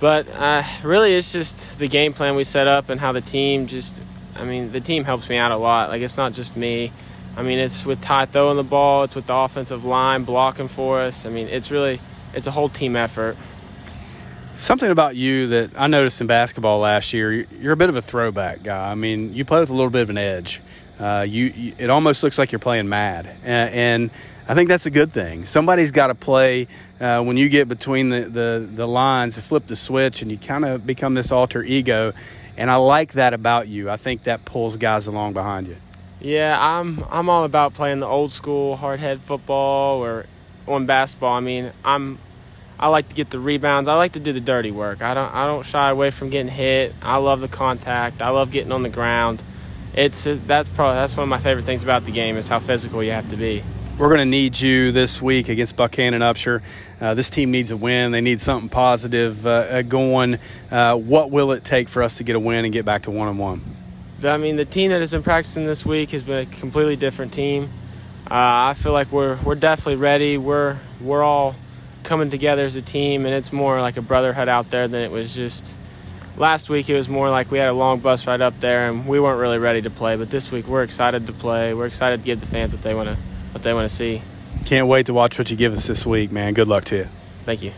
But 0.00 0.28
uh, 0.28 0.62
really, 0.82 1.14
it's 1.14 1.32
just 1.32 1.78
the 1.78 1.88
game 1.88 2.12
plan 2.12 2.36
we 2.36 2.44
set 2.44 2.68
up 2.68 2.88
and 2.88 3.00
how 3.00 3.12
the 3.12 3.20
team 3.20 3.66
just 3.66 4.00
I 4.38 4.44
mean, 4.44 4.70
the 4.70 4.80
team 4.80 5.04
helps 5.04 5.28
me 5.28 5.36
out 5.36 5.50
a 5.50 5.56
lot. 5.56 5.90
Like, 5.90 6.02
it's 6.02 6.16
not 6.16 6.32
just 6.32 6.56
me. 6.56 6.92
I 7.36 7.42
mean, 7.42 7.58
it's 7.58 7.84
with 7.84 8.00
Ty 8.00 8.26
throwing 8.26 8.56
the 8.56 8.62
ball, 8.62 9.04
it's 9.04 9.14
with 9.14 9.26
the 9.26 9.34
offensive 9.34 9.84
line 9.84 10.24
blocking 10.24 10.68
for 10.68 11.00
us. 11.00 11.26
I 11.26 11.28
mean, 11.28 11.48
it's 11.48 11.70
really, 11.70 12.00
it's 12.34 12.46
a 12.46 12.50
whole 12.50 12.68
team 12.68 12.96
effort. 12.96 13.36
Something 14.56 14.90
about 14.90 15.14
you 15.14 15.46
that 15.48 15.70
I 15.76 15.86
noticed 15.86 16.20
in 16.20 16.26
basketball 16.26 16.80
last 16.80 17.12
year, 17.12 17.32
you're 17.32 17.72
a 17.72 17.76
bit 17.76 17.88
of 17.88 17.96
a 17.96 18.02
throwback 18.02 18.62
guy. 18.62 18.90
I 18.90 18.94
mean, 18.96 19.34
you 19.34 19.44
play 19.44 19.60
with 19.60 19.70
a 19.70 19.74
little 19.74 19.90
bit 19.90 20.02
of 20.02 20.10
an 20.10 20.18
edge. 20.18 20.60
Uh, 20.98 21.24
you, 21.28 21.44
you, 21.44 21.72
it 21.78 21.90
almost 21.90 22.24
looks 22.24 22.38
like 22.38 22.50
you're 22.50 22.58
playing 22.58 22.88
mad, 22.88 23.30
and, 23.44 23.74
and 23.74 24.10
I 24.48 24.54
think 24.54 24.70
that's 24.70 24.86
a 24.86 24.90
good 24.90 25.12
thing. 25.12 25.44
Somebody's 25.44 25.90
got 25.90 26.06
to 26.06 26.14
play 26.14 26.68
uh, 27.00 27.22
when 27.22 27.36
you 27.36 27.50
get 27.50 27.68
between 27.68 28.08
the, 28.08 28.20
the, 28.20 28.68
the 28.72 28.88
lines 28.88 29.34
to 29.34 29.42
flip 29.42 29.66
the 29.66 29.76
switch 29.76 30.22
and 30.22 30.30
you 30.30 30.38
kind 30.38 30.64
of 30.64 30.86
become 30.86 31.12
this 31.12 31.30
alter 31.30 31.62
ego. 31.62 32.14
And 32.56 32.70
I 32.70 32.76
like 32.76 33.12
that 33.12 33.34
about 33.34 33.68
you. 33.68 33.90
I 33.90 33.98
think 33.98 34.24
that 34.24 34.46
pulls 34.46 34.78
guys 34.78 35.06
along 35.06 35.34
behind 35.34 35.68
you. 35.68 35.76
Yeah, 36.20 36.58
I'm 36.58 37.04
I'm 37.10 37.28
all 37.28 37.44
about 37.44 37.74
playing 37.74 38.00
the 38.00 38.06
old 38.06 38.32
school 38.32 38.74
hard 38.76 38.98
head 38.98 39.20
football 39.20 40.02
or 40.02 40.26
on 40.66 40.86
basketball. 40.86 41.34
I 41.34 41.40
mean, 41.40 41.70
I'm 41.84 42.18
I 42.80 42.88
like 42.88 43.08
to 43.10 43.14
get 43.14 43.30
the 43.30 43.38
rebounds. 43.38 43.88
I 43.88 43.94
like 43.94 44.12
to 44.12 44.20
do 44.20 44.32
the 44.32 44.40
dirty 44.40 44.72
work. 44.72 45.00
I 45.02 45.14
don't 45.14 45.32
I 45.32 45.46
don't 45.46 45.64
shy 45.64 45.90
away 45.90 46.10
from 46.10 46.30
getting 46.30 46.50
hit. 46.50 46.94
I 47.02 47.18
love 47.18 47.40
the 47.40 47.48
contact. 47.48 48.20
I 48.20 48.30
love 48.30 48.50
getting 48.50 48.72
on 48.72 48.82
the 48.82 48.88
ground. 48.88 49.40
It's 49.94 50.24
that's 50.24 50.70
probably 50.70 50.96
that's 50.96 51.16
one 51.16 51.24
of 51.24 51.28
my 51.28 51.38
favorite 51.38 51.66
things 51.66 51.84
about 51.84 52.04
the 52.04 52.12
game 52.12 52.36
is 52.36 52.48
how 52.48 52.58
physical 52.58 53.02
you 53.02 53.12
have 53.12 53.28
to 53.28 53.36
be. 53.36 53.62
We're 53.98 54.10
going 54.10 54.20
to 54.20 54.26
need 54.26 54.60
you 54.60 54.92
this 54.92 55.20
week 55.20 55.48
against 55.48 55.74
Buckhannon 55.74 56.20
Upshur. 56.20 56.62
Uh, 57.00 57.14
this 57.14 57.30
team 57.30 57.50
needs 57.50 57.72
a 57.72 57.76
win. 57.76 58.12
They 58.12 58.20
need 58.20 58.40
something 58.40 58.68
positive 58.68 59.44
uh, 59.44 59.50
uh 59.50 59.82
going. 59.82 60.38
Uh, 60.70 60.94
what 60.94 61.32
will 61.32 61.50
it 61.50 61.64
take 61.64 61.88
for 61.88 62.04
us 62.04 62.18
to 62.18 62.22
get 62.22 62.36
a 62.36 62.38
win 62.38 62.64
and 62.64 62.72
get 62.72 62.84
back 62.84 63.02
to 63.02 63.10
one 63.10 63.26
on 63.26 63.38
one? 63.38 63.60
I 64.22 64.36
mean, 64.36 64.54
the 64.54 64.64
team 64.64 64.92
that 64.92 65.00
has 65.00 65.10
been 65.10 65.24
practicing 65.24 65.66
this 65.66 65.84
week 65.84 66.10
has 66.10 66.22
been 66.22 66.46
a 66.46 66.46
completely 66.46 66.94
different 66.94 67.32
team. 67.32 67.64
Uh, 68.30 68.70
I 68.70 68.74
feel 68.74 68.92
like 68.92 69.10
we're 69.10 69.36
we're 69.42 69.56
definitely 69.56 69.96
ready. 69.96 70.38
We're 70.38 70.76
we're 71.00 71.24
all 71.24 71.56
coming 72.04 72.30
together 72.30 72.64
as 72.64 72.76
a 72.76 72.82
team, 72.82 73.26
and 73.26 73.34
it's 73.34 73.52
more 73.52 73.80
like 73.80 73.96
a 73.96 74.02
brotherhood 74.02 74.48
out 74.48 74.70
there 74.70 74.86
than 74.86 75.02
it 75.02 75.10
was 75.10 75.34
just 75.34 75.74
last 76.36 76.68
week. 76.68 76.88
It 76.88 76.94
was 76.94 77.08
more 77.08 77.30
like 77.30 77.50
we 77.50 77.58
had 77.58 77.68
a 77.68 77.72
long 77.72 77.98
bus 77.98 78.28
ride 78.28 78.42
up 78.42 78.60
there, 78.60 78.88
and 78.88 79.08
we 79.08 79.18
weren't 79.18 79.40
really 79.40 79.58
ready 79.58 79.82
to 79.82 79.90
play. 79.90 80.14
But 80.14 80.30
this 80.30 80.52
week, 80.52 80.68
we're 80.68 80.84
excited 80.84 81.26
to 81.26 81.32
play. 81.32 81.74
We're 81.74 81.86
excited 81.86 82.20
to 82.20 82.24
give 82.24 82.38
the 82.38 82.46
fans 82.46 82.72
what 82.72 82.84
they 82.84 82.94
want 82.94 83.08
to 83.08 83.16
what 83.58 83.64
they 83.64 83.74
want 83.74 83.88
to 83.88 83.94
see. 83.94 84.22
Can't 84.66 84.86
wait 84.86 85.06
to 85.06 85.14
watch 85.14 85.36
what 85.38 85.50
you 85.50 85.56
give 85.56 85.72
us 85.72 85.86
this 85.86 86.06
week, 86.06 86.30
man. 86.30 86.54
Good 86.54 86.68
luck 86.68 86.84
to 86.84 86.96
you. 86.96 87.08
Thank 87.44 87.62
you. 87.62 87.72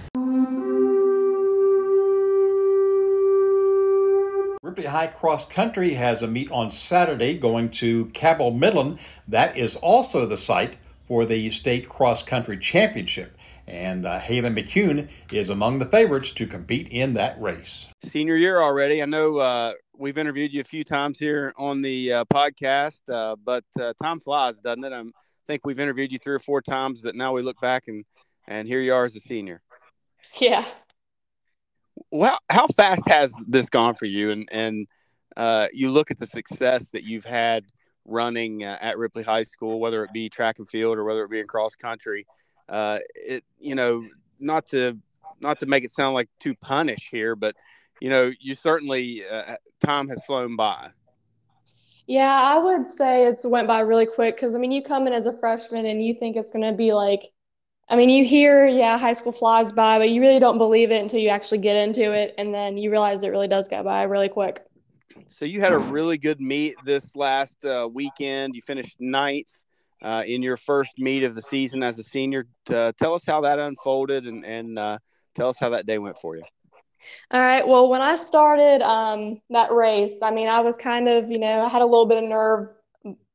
Ripley 4.62 4.84
High 4.84 5.06
Cross 5.06 5.48
Country 5.48 5.94
has 5.94 6.22
a 6.22 6.26
meet 6.26 6.50
on 6.50 6.70
Saturday 6.70 7.34
going 7.34 7.70
to 7.70 8.06
Cabell 8.06 8.50
Midland. 8.50 8.98
That 9.26 9.56
is 9.56 9.74
also 9.76 10.26
the 10.26 10.36
site 10.36 10.76
for 11.08 11.24
the 11.24 11.50
state 11.50 11.88
cross 11.88 12.22
country 12.22 12.58
championship. 12.58 13.36
And 13.66 14.04
uh, 14.04 14.18
Haley 14.18 14.50
McCune 14.50 15.08
is 15.32 15.48
among 15.48 15.78
the 15.78 15.86
favorites 15.86 16.32
to 16.32 16.46
compete 16.46 16.88
in 16.88 17.14
that 17.14 17.40
race. 17.40 17.88
Senior 18.02 18.36
year 18.36 18.60
already. 18.60 19.02
I 19.02 19.06
know 19.06 19.38
uh, 19.38 19.72
we've 19.96 20.18
interviewed 20.18 20.52
you 20.52 20.60
a 20.60 20.64
few 20.64 20.84
times 20.84 21.18
here 21.18 21.54
on 21.56 21.80
the 21.80 22.12
uh, 22.12 22.24
podcast, 22.26 23.00
uh, 23.08 23.36
but 23.42 23.64
uh, 23.80 23.92
time 24.02 24.20
flies, 24.20 24.58
doesn't 24.58 24.84
it? 24.84 24.92
I'm, 24.92 25.12
I 25.39 25.39
think 25.50 25.66
we've 25.66 25.80
interviewed 25.80 26.12
you 26.12 26.18
three 26.18 26.34
or 26.34 26.38
four 26.38 26.62
times, 26.62 27.00
but 27.00 27.14
now 27.14 27.32
we 27.32 27.42
look 27.42 27.60
back 27.60 27.88
and, 27.88 28.04
and 28.46 28.68
here 28.68 28.80
you 28.80 28.94
are 28.94 29.04
as 29.04 29.16
a 29.16 29.20
senior. 29.20 29.62
Yeah. 30.40 30.64
Well, 32.10 32.38
how 32.48 32.66
fast 32.68 33.08
has 33.08 33.34
this 33.46 33.68
gone 33.68 33.94
for 33.94 34.06
you? 34.06 34.30
And, 34.30 34.48
and 34.52 34.86
uh, 35.36 35.68
you 35.72 35.90
look 35.90 36.10
at 36.10 36.18
the 36.18 36.26
success 36.26 36.90
that 36.90 37.04
you've 37.04 37.24
had 37.24 37.64
running 38.04 38.62
at 38.64 38.98
Ripley 38.98 39.22
High 39.22 39.42
School, 39.42 39.80
whether 39.80 40.04
it 40.04 40.12
be 40.12 40.28
track 40.28 40.58
and 40.58 40.68
field 40.68 40.98
or 40.98 41.04
whether 41.04 41.24
it 41.24 41.30
be 41.30 41.40
in 41.40 41.46
cross 41.46 41.74
country 41.74 42.26
uh, 42.70 43.00
it 43.14 43.44
you 43.58 43.74
know 43.74 44.06
not 44.38 44.66
to 44.68 44.96
not 45.42 45.58
to 45.58 45.66
make 45.66 45.84
it 45.84 45.90
sound 45.90 46.14
like 46.14 46.28
too 46.38 46.54
punish 46.54 47.08
here, 47.10 47.34
but 47.34 47.56
you 48.00 48.08
know 48.08 48.30
you 48.40 48.54
certainly 48.54 49.26
uh, 49.26 49.56
time 49.84 50.08
has 50.08 50.22
flown 50.24 50.56
by. 50.56 50.90
Yeah, 52.10 52.42
I 52.42 52.58
would 52.58 52.88
say 52.88 53.26
it's 53.26 53.46
went 53.46 53.68
by 53.68 53.78
really 53.78 54.04
quick 54.04 54.34
because 54.34 54.56
I 54.56 54.58
mean 54.58 54.72
you 54.72 54.82
come 54.82 55.06
in 55.06 55.12
as 55.12 55.26
a 55.26 55.32
freshman 55.32 55.86
and 55.86 56.04
you 56.04 56.12
think 56.12 56.34
it's 56.34 56.50
going 56.50 56.68
to 56.68 56.76
be 56.76 56.92
like 56.92 57.22
I 57.88 57.94
mean, 57.94 58.08
you 58.08 58.24
hear, 58.24 58.66
yeah, 58.66 58.98
high 58.98 59.12
school 59.12 59.32
flies 59.32 59.72
by, 59.72 59.98
but 59.98 60.10
you 60.10 60.20
really 60.20 60.38
don't 60.40 60.58
believe 60.58 60.92
it 60.92 61.02
until 61.02 61.20
you 61.20 61.28
actually 61.28 61.58
get 61.58 61.76
into 61.76 62.12
it, 62.12 62.34
and 62.38 62.54
then 62.54 62.76
you 62.78 62.88
realize 62.88 63.24
it 63.24 63.30
really 63.30 63.48
does 63.48 63.68
go 63.68 63.82
by 63.82 64.04
really 64.04 64.28
quick. 64.28 64.60
So 65.26 65.44
you 65.44 65.60
had 65.60 65.72
a 65.72 65.78
really 65.78 66.16
good 66.16 66.40
meet 66.40 66.76
this 66.84 67.16
last 67.16 67.64
uh, 67.64 67.88
weekend. 67.92 68.54
You 68.54 68.60
finished 68.60 68.96
ninth 69.00 69.50
uh, 70.02 70.22
in 70.24 70.40
your 70.40 70.56
first 70.56 70.98
meet 70.98 71.24
of 71.24 71.34
the 71.34 71.42
season 71.42 71.82
as 71.82 71.98
a 71.98 72.04
senior. 72.04 72.46
Uh, 72.68 72.92
tell 72.96 73.14
us 73.14 73.24
how 73.26 73.40
that 73.40 73.58
unfolded 73.58 74.24
and, 74.24 74.44
and 74.44 74.78
uh, 74.78 74.98
tell 75.34 75.48
us 75.48 75.58
how 75.58 75.70
that 75.70 75.84
day 75.84 75.98
went 75.98 76.16
for 76.18 76.36
you. 76.36 76.44
All 77.30 77.40
right. 77.40 77.66
Well, 77.66 77.88
when 77.88 78.00
I 78.02 78.16
started 78.16 78.82
um, 78.82 79.40
that 79.50 79.72
race, 79.72 80.22
I 80.22 80.30
mean, 80.30 80.48
I 80.48 80.60
was 80.60 80.76
kind 80.76 81.08
of, 81.08 81.30
you 81.30 81.38
know, 81.38 81.60
I 81.60 81.68
had 81.68 81.82
a 81.82 81.86
little 81.86 82.06
bit 82.06 82.22
of 82.22 82.28
nerve, 82.28 82.68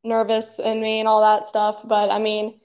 nervous 0.04 0.60
in 0.60 0.82
me 0.82 1.00
and 1.00 1.08
all 1.08 1.22
that 1.22 1.48
stuff. 1.48 1.82
But 1.88 2.10
I 2.12 2.20
mean, 2.20 2.60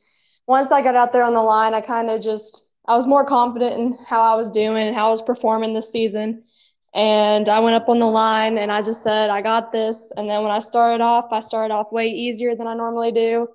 once 0.47 0.73
I 0.73 0.83
got 0.83 0.97
out 0.97 1.13
there 1.13 1.25
on 1.25 1.35
the 1.35 1.43
line, 1.43 1.75
I 1.75 1.81
kind 1.81 2.11
of 2.11 2.21
just, 2.23 2.71
I 2.87 2.97
was 2.97 3.07
more 3.07 3.25
confident 3.25 3.75
in 3.75 3.99
how 4.07 4.21
I 4.21 4.37
was 4.37 4.51
doing 4.51 4.77
and 4.89 4.97
how 4.97 5.09
I 5.09 5.11
was 5.11 5.23
performing 5.23 5.75
this 5.75 5.93
season. 5.93 6.45
And 6.93 7.49
I 7.49 7.61
went 7.61 7.77
up 7.77 7.89
on 7.89 8.01
the 8.01 8.07
line 8.07 8.59
and 8.59 8.73
I 8.73 8.83
just 8.83 9.03
said, 9.03 9.31
I 9.31 9.43
got 9.43 9.71
this. 9.71 10.13
And 10.17 10.29
then 10.29 10.43
when 10.43 10.51
I 10.51 10.59
started 10.59 11.03
off, 11.03 11.33
I 11.33 11.41
started 11.41 11.73
off 11.73 11.93
way 11.93 12.09
easier 12.09 12.57
than 12.57 12.67
I 12.67 12.75
normally 12.75 13.13
do. 13.13 13.47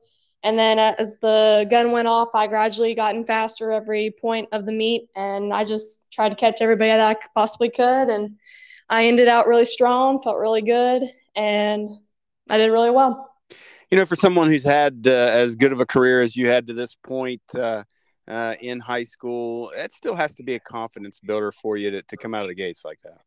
And 0.45 0.59
then 0.59 0.77
as 0.77 1.17
the 1.17 1.65
gun 1.71 1.91
went 1.91 2.07
off, 2.07 2.29
I 2.35 2.45
gradually 2.45 2.93
gotten 2.93 3.25
faster 3.25 3.71
every 3.71 4.11
point 4.11 4.47
of 4.51 4.67
the 4.67 4.71
meet, 4.71 5.09
and 5.15 5.51
I 5.51 5.63
just 5.63 6.13
tried 6.13 6.29
to 6.29 6.35
catch 6.35 6.61
everybody 6.61 6.91
that 6.91 7.01
I 7.01 7.19
possibly 7.33 7.71
could. 7.71 8.09
And 8.09 8.37
I 8.87 9.07
ended 9.07 9.27
out 9.27 9.47
really 9.47 9.65
strong, 9.65 10.21
felt 10.21 10.37
really 10.37 10.61
good, 10.61 11.11
and 11.35 11.89
I 12.47 12.57
did 12.57 12.67
really 12.67 12.91
well. 12.91 13.33
You 13.89 13.97
know, 13.97 14.05
for 14.05 14.15
someone 14.15 14.49
who's 14.49 14.63
had 14.63 15.07
uh, 15.07 15.09
as 15.09 15.55
good 15.55 15.71
of 15.71 15.79
a 15.79 15.85
career 15.87 16.21
as 16.21 16.35
you 16.35 16.47
had 16.47 16.67
to 16.67 16.73
this 16.73 16.93
point 16.93 17.41
uh, 17.55 17.83
uh, 18.27 18.53
in 18.61 18.79
high 18.79 19.03
school, 19.03 19.71
it 19.75 19.93
still 19.93 20.13
has 20.13 20.35
to 20.35 20.43
be 20.43 20.53
a 20.53 20.59
confidence 20.59 21.19
builder 21.19 21.51
for 21.51 21.75
you 21.75 21.89
to, 21.89 22.01
to 22.03 22.17
come 22.17 22.35
out 22.35 22.43
of 22.43 22.49
the 22.49 22.55
gates 22.55 22.85
like 22.85 22.99
that. 23.03 23.19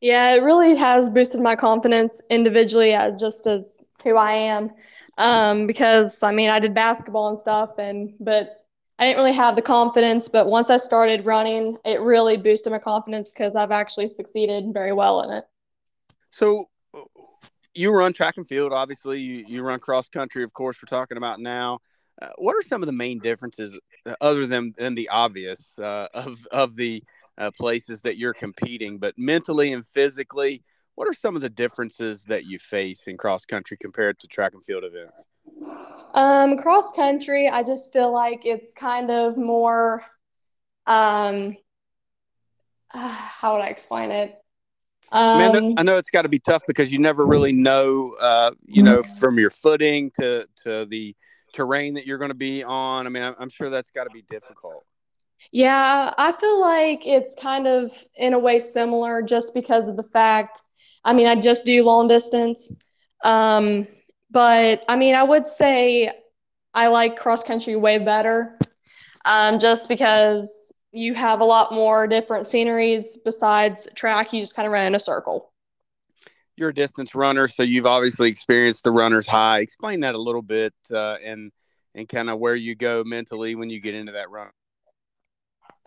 Yeah, 0.00 0.34
it 0.34 0.42
really 0.42 0.74
has 0.74 1.10
boosted 1.10 1.42
my 1.42 1.54
confidence 1.54 2.22
individually 2.30 2.94
as 2.94 3.14
just 3.16 3.46
as 3.46 3.84
who 4.02 4.16
I 4.16 4.32
am 4.32 4.70
um, 5.18 5.66
because 5.66 6.22
I 6.22 6.32
mean 6.32 6.50
I 6.50 6.58
did 6.58 6.74
basketball 6.74 7.28
and 7.28 7.38
stuff, 7.38 7.78
and 7.78 8.14
but 8.20 8.64
I 8.98 9.06
didn't 9.06 9.18
really 9.18 9.32
have 9.32 9.56
the 9.56 9.62
confidence. 9.62 10.28
But 10.28 10.46
once 10.46 10.70
I 10.70 10.76
started 10.76 11.26
running, 11.26 11.76
it 11.84 12.00
really 12.00 12.36
boosted 12.36 12.72
my 12.72 12.78
confidence 12.78 13.32
because 13.32 13.56
I've 13.56 13.72
actually 13.72 14.06
succeeded 14.06 14.72
very 14.72 14.92
well 14.92 15.22
in 15.22 15.30
it. 15.30 15.44
So 16.30 16.68
you 17.74 17.92
run 17.92 18.12
track 18.12 18.36
and 18.36 18.46
field, 18.46 18.72
obviously. 18.72 19.20
You 19.20 19.44
you 19.46 19.62
run 19.62 19.80
cross 19.80 20.08
country, 20.08 20.44
of 20.44 20.52
course. 20.52 20.78
We're 20.80 20.96
talking 20.96 21.16
about 21.16 21.40
now. 21.40 21.80
Uh, 22.22 22.28
what 22.36 22.54
are 22.54 22.62
some 22.62 22.82
of 22.82 22.86
the 22.86 22.92
main 22.92 23.18
differences, 23.18 23.78
uh, 24.06 24.14
other 24.20 24.46
than 24.46 24.72
than 24.76 24.94
the 24.94 25.08
obvious, 25.08 25.78
uh, 25.78 26.06
of 26.14 26.46
of 26.52 26.76
the 26.76 27.02
uh, 27.38 27.50
places 27.58 28.00
that 28.02 28.16
you're 28.16 28.34
competing, 28.34 28.98
but 28.98 29.18
mentally 29.18 29.72
and 29.72 29.86
physically? 29.86 30.62
What 30.94 31.08
are 31.08 31.14
some 31.14 31.34
of 31.34 31.42
the 31.42 31.50
differences 31.50 32.24
that 32.24 32.46
you 32.46 32.58
face 32.58 33.08
in 33.08 33.16
cross 33.16 33.44
country 33.44 33.76
compared 33.76 34.20
to 34.20 34.28
track 34.28 34.54
and 34.54 34.64
field 34.64 34.84
events? 34.84 35.26
Um, 36.14 36.56
cross 36.56 36.92
country, 36.92 37.48
I 37.48 37.64
just 37.64 37.92
feel 37.92 38.12
like 38.12 38.46
it's 38.46 38.72
kind 38.72 39.10
of 39.10 39.36
more. 39.36 40.02
Um, 40.86 41.56
uh, 42.92 43.08
how 43.08 43.54
would 43.54 43.62
I 43.62 43.68
explain 43.68 44.12
it? 44.12 44.36
Um, 45.10 45.40
I, 45.40 45.48
know, 45.48 45.74
I 45.76 45.82
know 45.82 45.96
it's 45.96 46.10
got 46.10 46.22
to 46.22 46.28
be 46.28 46.38
tough 46.38 46.62
because 46.66 46.92
you 46.92 46.98
never 46.98 47.26
really 47.26 47.52
know, 47.52 48.14
uh, 48.20 48.52
you 48.66 48.82
know, 48.82 49.02
from 49.02 49.38
your 49.38 49.50
footing 49.50 50.10
to 50.18 50.46
to 50.64 50.86
the 50.86 51.14
terrain 51.52 51.94
that 51.94 52.06
you're 52.06 52.18
going 52.18 52.30
to 52.30 52.36
be 52.36 52.64
on. 52.64 53.06
I 53.06 53.10
mean, 53.10 53.34
I'm 53.38 53.48
sure 53.48 53.70
that's 53.70 53.90
got 53.90 54.04
to 54.04 54.10
be 54.10 54.22
difficult. 54.22 54.84
Yeah, 55.52 56.12
I 56.16 56.32
feel 56.32 56.60
like 56.60 57.06
it's 57.06 57.36
kind 57.40 57.66
of 57.66 57.92
in 58.16 58.32
a 58.32 58.38
way 58.38 58.58
similar 58.58 59.22
just 59.22 59.54
because 59.54 59.88
of 59.88 59.96
the 59.96 60.02
fact 60.02 60.62
I 61.04 61.12
mean, 61.12 61.26
I 61.26 61.40
just 61.40 61.64
do 61.64 61.84
long 61.84 62.08
distance. 62.08 62.76
Um, 63.22 63.86
but 64.30 64.84
I 64.88 64.96
mean, 64.96 65.14
I 65.14 65.22
would 65.22 65.46
say 65.46 66.10
I 66.74 66.88
like 66.88 67.16
cross 67.16 67.44
country 67.44 67.76
way 67.76 67.98
better 67.98 68.58
um, 69.24 69.58
just 69.58 69.88
because 69.88 70.72
you 70.92 71.14
have 71.14 71.40
a 71.40 71.44
lot 71.44 71.72
more 71.72 72.06
different 72.06 72.46
sceneries 72.46 73.18
besides 73.24 73.88
track. 73.94 74.32
You 74.32 74.40
just 74.40 74.56
kind 74.56 74.66
of 74.66 74.72
run 74.72 74.86
in 74.86 74.94
a 74.94 75.00
circle. 75.00 75.52
You're 76.56 76.68
a 76.68 76.74
distance 76.74 77.14
runner, 77.14 77.48
so 77.48 77.64
you've 77.64 77.86
obviously 77.86 78.28
experienced 78.28 78.84
the 78.84 78.92
runner's 78.92 79.26
high. 79.26 79.58
Explain 79.58 80.00
that 80.00 80.14
a 80.14 80.18
little 80.18 80.42
bit 80.42 80.72
uh, 80.92 81.16
and 81.24 81.50
and 81.96 82.08
kind 82.08 82.28
of 82.28 82.38
where 82.38 82.54
you 82.54 82.74
go 82.74 83.04
mentally 83.04 83.54
when 83.54 83.70
you 83.70 83.80
get 83.80 83.94
into 83.94 84.12
that 84.12 84.30
run. 84.30 84.50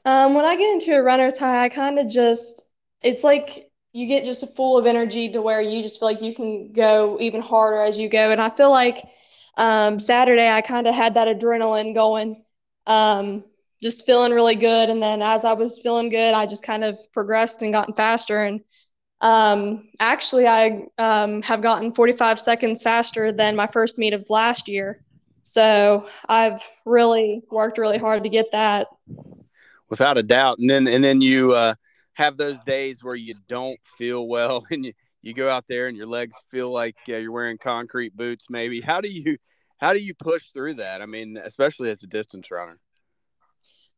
Um, 0.06 0.34
when 0.34 0.46
I 0.46 0.56
get 0.56 0.74
into 0.74 0.96
a 0.96 1.02
runner's 1.02 1.38
high, 1.38 1.66
I 1.66 1.70
kind 1.70 2.00
of 2.00 2.10
just 2.10 2.70
it's 3.02 3.24
like 3.24 3.70
you 3.94 4.08
get 4.08 4.26
just 4.26 4.44
a 4.44 4.48
full 4.48 4.78
of 4.78 4.86
energy 4.86 5.32
to 5.32 5.42
where 5.42 5.62
you 5.62 5.82
just 5.82 6.00
feel 6.00 6.08
like 6.08 6.22
you 6.22 6.36
can 6.36 6.72
go 6.74 7.18
even 7.20 7.42
harder 7.42 7.82
as 7.82 7.98
you 7.98 8.10
go. 8.10 8.32
And 8.32 8.42
I 8.42 8.50
feel 8.50 8.70
like 8.70 9.04
um, 9.56 10.00
Saturday 10.00 10.48
I 10.48 10.62
kind 10.62 10.88
of 10.88 10.94
had 10.94 11.16
that 11.16 11.28
adrenaline 11.28 11.94
going, 11.94 12.44
um, 12.86 13.44
just 13.82 14.06
feeling 14.06 14.34
really 14.34 14.56
good. 14.56 14.90
And 14.90 15.02
then 15.02 15.22
as 15.22 15.46
I 15.46 15.54
was 15.54 15.80
feeling 15.80 16.10
good, 16.10 16.34
I 16.34 16.46
just 16.46 16.64
kind 16.64 16.84
of 16.84 16.98
progressed 17.14 17.62
and 17.62 17.74
gotten 17.74 17.94
faster. 17.94 18.44
And 18.44 18.62
um, 19.22 19.88
actually, 20.00 20.48
I 20.48 20.86
um, 20.98 21.42
have 21.42 21.62
gotten 21.62 21.92
45 21.92 22.40
seconds 22.40 22.82
faster 22.84 23.32
than 23.32 23.56
my 23.56 23.68
first 23.68 23.98
meet 23.98 24.14
of 24.14 24.30
last 24.30 24.68
year. 24.68 25.00
So 25.42 26.08
I've 26.28 26.62
really 26.86 27.42
worked 27.50 27.78
really 27.78 27.98
hard 27.98 28.24
to 28.24 28.30
get 28.30 28.52
that. 28.52 28.88
Without 29.90 30.18
a 30.18 30.24
doubt. 30.24 30.60
And 30.60 30.70
then 30.70 30.88
and 30.88 31.04
then 31.04 31.22
you 31.22 31.54
uh, 31.54 31.76
have 32.18 32.36
those 32.36 32.60
days 32.62 33.04
where 33.04 33.16
you 33.16 33.36
don't 33.48 33.80
feel 33.84 34.28
well 34.28 34.66
and 34.72 34.86
you, 34.86 34.94
you 35.22 35.34
go 35.34 35.50
out 35.50 35.66
there 35.68 35.88
and 35.88 35.96
your 35.96 36.08
legs 36.08 36.36
feel 36.50 36.72
like 36.72 36.96
uh, 37.08 37.16
you're 37.16 37.32
wearing 37.32 37.60
concrete 37.60 38.18
boots 38.18 38.48
maybe. 38.50 38.82
How 38.82 39.02
do 39.02 39.10
you 39.10 39.38
how 39.78 39.94
do 39.94 40.00
you 40.00 40.16
push 40.16 40.52
through 40.52 40.76
that? 40.76 41.04
I 41.04 41.06
mean, 41.06 41.38
especially 41.38 41.92
as 41.92 42.02
a 42.02 42.08
distance 42.08 42.50
runner. 42.50 42.80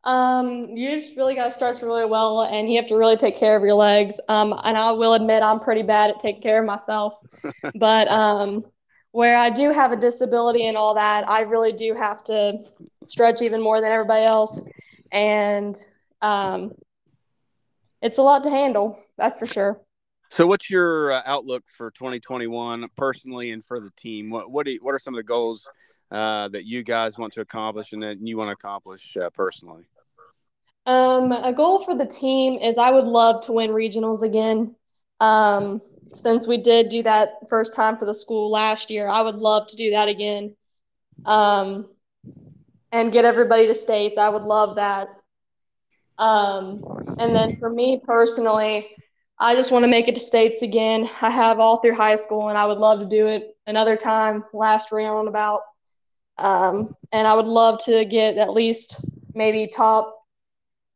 Um, 0.04 0.66
you 0.76 1.00
just 1.00 1.16
really 1.16 1.36
got 1.36 1.46
to 1.46 1.52
stretch 1.52 1.82
really 1.82 2.06
well, 2.06 2.42
and 2.42 2.70
you 2.70 2.78
have 2.78 2.88
to 2.88 2.96
really 2.96 3.16
take 3.16 3.38
care 3.38 3.56
of 3.56 3.64
your 3.64 3.76
legs. 3.76 4.20
Um, 4.28 4.54
and 4.64 4.78
I 4.78 4.92
will 4.92 5.14
admit 5.14 5.42
I'm 5.42 5.60
pretty 5.60 5.84
bad 5.84 6.10
at 6.10 6.20
taking 6.20 6.42
care 6.42 6.60
of 6.60 6.66
myself, 6.66 7.18
but 7.76 8.10
um, 8.10 8.66
where 9.12 9.38
I 9.38 9.50
do 9.50 9.72
have 9.72 9.94
a 9.94 9.98
disability 9.98 10.68
and 10.68 10.76
all 10.76 10.96
that, 10.96 11.30
I 11.30 11.42
really 11.42 11.72
do 11.72 11.94
have 11.94 12.24
to 12.26 12.58
stretch 13.06 13.42
even 13.42 13.62
more 13.62 13.80
than 13.80 13.92
everybody 13.92 14.26
else, 14.26 14.64
and 15.12 15.78
um, 16.22 16.74
it's 18.02 18.18
a 18.18 18.22
lot 18.22 18.44
to 18.44 18.50
handle. 18.50 19.04
That's 19.18 19.40
for 19.40 19.48
sure. 19.48 19.82
So, 20.32 20.46
what's 20.46 20.70
your 20.70 21.12
uh, 21.12 21.22
outlook 21.26 21.64
for 21.68 21.92
2021 21.92 22.88
personally 22.96 23.52
and 23.52 23.66
for 23.66 23.80
the 23.80 23.92
team? 23.98 24.30
What 24.30 24.52
what, 24.52 24.68
you, 24.68 24.80
what 24.82 24.94
are 24.94 25.00
some 25.00 25.14
of 25.14 25.18
the 25.20 25.24
goals 25.24 25.70
uh, 26.12 26.48
that 26.50 26.66
you 26.66 26.84
guys 26.84 27.18
want 27.18 27.34
to 27.34 27.42
accomplish 27.42 27.94
and 27.94 28.04
that 28.04 28.20
you 28.22 28.38
want 28.38 28.50
to 28.50 28.54
accomplish 28.54 29.18
uh, 29.18 29.30
personally? 29.32 29.86
Um, 30.86 31.32
a 31.32 31.54
goal 31.54 31.80
for 31.80 31.96
the 31.96 32.06
team 32.06 32.60
is 32.60 32.78
I 32.78 32.92
would 32.92 33.06
love 33.06 33.42
to 33.46 33.54
win 33.54 33.72
regionals 33.72 34.24
again. 34.24 34.76
Um, 35.20 35.82
since 36.12 36.48
we 36.48 36.58
did 36.58 36.90
do 36.90 37.04
that 37.04 37.30
first 37.50 37.76
time 37.76 37.98
for 37.98 38.06
the 38.06 38.14
school 38.14 38.50
last 38.50 38.90
year, 38.90 39.08
I 39.08 39.22
would 39.22 39.36
love 39.36 39.68
to 39.68 39.76
do 39.76 39.92
that 39.92 40.08
again. 40.08 40.56
Um, 41.26 41.88
and 42.92 43.12
get 43.12 43.26
everybody 43.26 43.68
to 43.68 43.74
states. 43.74 44.18
I 44.18 44.30
would 44.30 44.44
love 44.44 44.76
that. 44.76 45.10
Um, 46.20 46.84
and 47.18 47.34
then 47.34 47.58
for 47.60 47.70
me 47.70 48.02
personally, 48.04 48.90
I 49.40 49.56
just 49.56 49.72
want 49.72 49.84
to 49.84 49.88
make 49.88 50.08
it 50.10 50.16
to 50.16 50.22
states 50.22 50.62
again. 50.62 51.10
I 51.22 51.30
have 51.30 51.60
all 51.60 51.78
through 51.78 51.96
high 51.96 52.16
school, 52.16 52.50
and 52.50 52.58
I 52.58 52.66
would 52.66 52.78
love 52.78 53.00
to 53.00 53.06
do 53.06 53.28
it 53.28 53.58
another 53.66 53.96
time, 53.96 54.44
last 54.54 54.92
roundabout. 54.92 55.62
Um, 56.38 56.94
and 57.12 57.26
I 57.26 57.34
would 57.34 57.46
love 57.46 57.80
to 57.86 58.04
get 58.06 58.38
at 58.38 58.52
least 58.54 59.04
maybe 59.34 59.68
top 59.68 60.16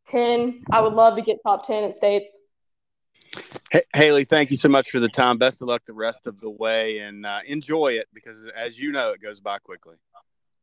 10. 0.08 0.63
I 0.72 0.82
would 0.82 0.94
love 0.94 1.15
to 1.15 1.22
get 1.22 1.39
top 1.42 1.65
10 1.65 1.86
at 1.86 1.96
states. 1.96 2.39
Hey, 3.72 3.82
Haley, 3.96 4.25
thank 4.25 4.51
you 4.51 4.58
so 4.58 4.70
much 4.70 4.92
for 4.92 5.00
the 5.00 5.10
time. 5.10 5.38
Best 5.38 5.62
of 5.62 5.70
luck 5.70 5.84
the 5.86 5.94
rest 5.94 6.27
of 6.27 6.39
the 6.39 6.50
way 6.50 7.00
and 7.00 7.25
uh, 7.25 7.39
enjoy 7.48 7.94
it 7.94 8.08
because, 8.13 8.46
as 8.56 8.77
you 8.77 8.92
know, 8.92 9.12
it 9.12 9.22
goes 9.22 9.39
by 9.39 9.58
quickly. 9.60 9.96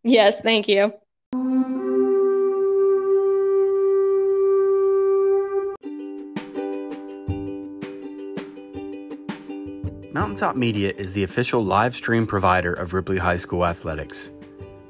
Yes, 0.02 0.40
thank 0.40 0.69
you. 0.69 0.93
Mountaintop 10.12 10.57
Media 10.57 10.93
is 10.97 11.12
the 11.12 11.23
official 11.23 11.64
live 11.64 11.95
stream 11.95 12.26
provider 12.26 12.75
of 12.75 12.95
Ripley 12.95 13.19
High 13.19 13.37
School 13.37 13.64
athletics. 13.64 14.33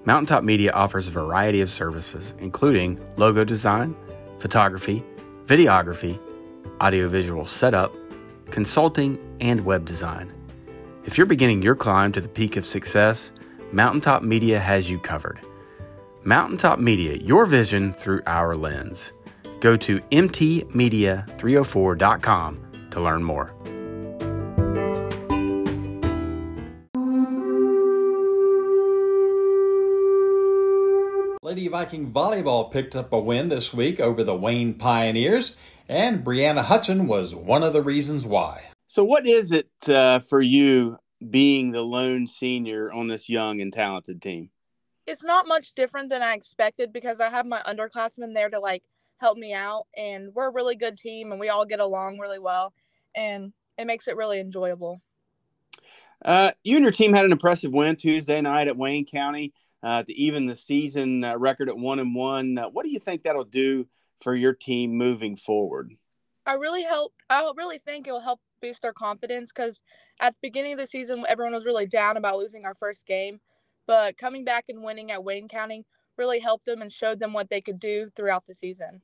Mountaintop 0.06 0.44
Media 0.44 0.72
offers 0.72 1.08
a 1.08 1.10
variety 1.10 1.60
of 1.60 1.70
services, 1.70 2.32
including 2.38 2.98
logo 3.18 3.44
design, 3.44 3.94
photography, 4.38 5.04
videography, 5.44 6.18
audiovisual 6.80 7.46
setup, 7.46 7.94
consulting, 8.50 9.18
and 9.40 9.62
web 9.66 9.84
design. 9.84 10.32
If 11.04 11.18
you're 11.18 11.26
beginning 11.26 11.60
your 11.60 11.74
climb 11.74 12.12
to 12.12 12.22
the 12.22 12.28
peak 12.28 12.56
of 12.56 12.64
success, 12.64 13.30
Mountaintop 13.72 14.22
Media 14.22 14.58
has 14.58 14.88
you 14.88 14.98
covered. 14.98 15.38
Mountaintop 16.24 16.78
Media, 16.78 17.16
your 17.16 17.44
vision 17.44 17.92
through 17.92 18.22
our 18.26 18.56
lens. 18.56 19.12
Go 19.60 19.76
to 19.76 20.00
mtmedia304.com 20.00 22.66
to 22.90 23.00
learn 23.02 23.22
more. 23.22 23.54
Lady 31.50 31.66
Viking 31.66 32.12
Volleyball 32.12 32.70
picked 32.70 32.94
up 32.94 33.12
a 33.12 33.18
win 33.18 33.48
this 33.48 33.74
week 33.74 33.98
over 33.98 34.22
the 34.22 34.36
Wayne 34.36 34.72
Pioneers, 34.72 35.56
and 35.88 36.24
Brianna 36.24 36.62
Hudson 36.62 37.08
was 37.08 37.34
one 37.34 37.64
of 37.64 37.72
the 37.72 37.82
reasons 37.82 38.24
why. 38.24 38.66
So, 38.86 39.02
what 39.02 39.26
is 39.26 39.50
it 39.50 39.68
uh, 39.88 40.20
for 40.20 40.40
you 40.40 40.98
being 41.28 41.72
the 41.72 41.82
lone 41.82 42.28
senior 42.28 42.92
on 42.92 43.08
this 43.08 43.28
young 43.28 43.60
and 43.60 43.72
talented 43.72 44.22
team? 44.22 44.50
It's 45.08 45.24
not 45.24 45.48
much 45.48 45.74
different 45.74 46.08
than 46.08 46.22
I 46.22 46.34
expected 46.34 46.92
because 46.92 47.20
I 47.20 47.28
have 47.28 47.46
my 47.46 47.60
underclassmen 47.62 48.32
there 48.32 48.48
to 48.48 48.60
like 48.60 48.84
help 49.18 49.36
me 49.36 49.52
out, 49.52 49.88
and 49.96 50.32
we're 50.32 50.50
a 50.50 50.52
really 50.52 50.76
good 50.76 50.96
team, 50.96 51.32
and 51.32 51.40
we 51.40 51.48
all 51.48 51.66
get 51.66 51.80
along 51.80 52.20
really 52.20 52.38
well, 52.38 52.72
and 53.16 53.52
it 53.76 53.88
makes 53.88 54.06
it 54.06 54.14
really 54.14 54.38
enjoyable. 54.38 55.02
Uh, 56.24 56.52
you 56.62 56.76
and 56.76 56.84
your 56.84 56.92
team 56.92 57.12
had 57.12 57.24
an 57.24 57.32
impressive 57.32 57.72
win 57.72 57.96
Tuesday 57.96 58.40
night 58.40 58.68
at 58.68 58.76
Wayne 58.76 59.04
County 59.04 59.52
uh, 59.82 60.02
to 60.02 60.12
even 60.14 60.46
the 60.46 60.56
season 60.56 61.24
uh, 61.24 61.36
record 61.36 61.68
at 61.68 61.78
one 61.78 61.98
and 61.98 62.14
one. 62.14 62.58
Uh, 62.58 62.68
what 62.68 62.84
do 62.84 62.90
you 62.90 62.98
think 62.98 63.22
that'll 63.22 63.44
do 63.44 63.86
for 64.20 64.34
your 64.34 64.52
team 64.52 64.92
moving 64.92 65.36
forward? 65.36 65.94
I 66.46 66.54
really 66.54 66.84
hope. 66.84 67.12
I 67.28 67.50
really 67.56 67.78
think 67.78 68.06
it 68.06 68.12
will 68.12 68.20
help 68.20 68.40
boost 68.60 68.84
our 68.84 68.92
confidence 68.92 69.52
because 69.54 69.82
at 70.20 70.34
the 70.34 70.48
beginning 70.48 70.72
of 70.72 70.78
the 70.78 70.86
season, 70.86 71.24
everyone 71.28 71.54
was 71.54 71.64
really 71.64 71.86
down 71.86 72.16
about 72.16 72.38
losing 72.38 72.64
our 72.64 72.74
first 72.74 73.06
game, 73.06 73.40
but 73.86 74.18
coming 74.18 74.44
back 74.44 74.64
and 74.68 74.82
winning 74.82 75.10
at 75.10 75.22
Wayne 75.22 75.48
County 75.48 75.86
really 76.16 76.40
helped 76.40 76.66
them 76.66 76.82
and 76.82 76.92
showed 76.92 77.18
them 77.18 77.32
what 77.32 77.48
they 77.48 77.60
could 77.60 77.80
do 77.80 78.10
throughout 78.16 78.46
the 78.46 78.54
season. 78.54 79.00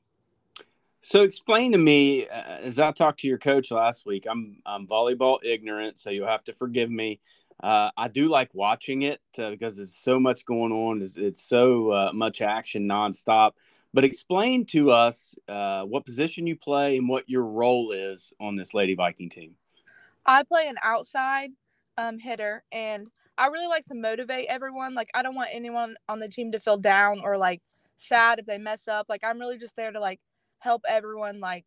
So 1.01 1.23
explain 1.23 1.71
to 1.71 1.77
me, 1.77 2.27
uh, 2.27 2.59
as 2.61 2.79
I 2.79 2.91
talked 2.91 3.21
to 3.21 3.27
your 3.27 3.37
coach 3.37 3.71
last 3.71 4.05
week, 4.05 4.25
I'm 4.29 4.57
I'm 4.65 4.87
volleyball 4.87 5.39
ignorant, 5.43 5.97
so 5.99 6.09
you'll 6.09 6.27
have 6.27 6.43
to 6.45 6.53
forgive 6.53 6.91
me. 6.91 7.21
Uh, 7.61 7.89
I 7.97 8.07
do 8.07 8.29
like 8.29 8.49
watching 8.53 9.01
it 9.01 9.19
uh, 9.39 9.49
because 9.49 9.77
there's 9.77 9.95
so 9.95 10.19
much 10.19 10.45
going 10.45 10.71
on. 10.71 11.01
It's, 11.01 11.17
it's 11.17 11.41
so 11.41 11.91
uh, 11.91 12.11
much 12.13 12.41
action 12.41 12.87
nonstop. 12.87 13.51
But 13.93 14.03
explain 14.03 14.65
to 14.67 14.91
us 14.91 15.35
uh, 15.47 15.83
what 15.83 16.05
position 16.05 16.45
you 16.45 16.55
play 16.55 16.97
and 16.97 17.09
what 17.09 17.27
your 17.27 17.45
role 17.45 17.91
is 17.91 18.31
on 18.39 18.55
this 18.55 18.73
Lady 18.73 18.93
Viking 18.93 19.29
team. 19.29 19.55
I 20.25 20.43
play 20.43 20.67
an 20.67 20.75
outside 20.83 21.51
um, 21.97 22.19
hitter, 22.19 22.63
and 22.71 23.07
I 23.37 23.47
really 23.47 23.67
like 23.67 23.85
to 23.85 23.95
motivate 23.95 24.47
everyone. 24.49 24.93
Like, 24.93 25.09
I 25.15 25.23
don't 25.23 25.35
want 25.35 25.49
anyone 25.51 25.95
on 26.07 26.19
the 26.19 26.27
team 26.27 26.51
to 26.51 26.59
feel 26.59 26.77
down 26.77 27.21
or 27.23 27.37
like 27.37 27.61
sad 27.95 28.37
if 28.39 28.45
they 28.45 28.57
mess 28.57 28.87
up. 28.87 29.07
Like, 29.09 29.23
I'm 29.23 29.39
really 29.39 29.57
just 29.57 29.75
there 29.75 29.91
to 29.91 29.99
like 29.99 30.19
help 30.59 30.83
everyone 30.87 31.39
like 31.39 31.65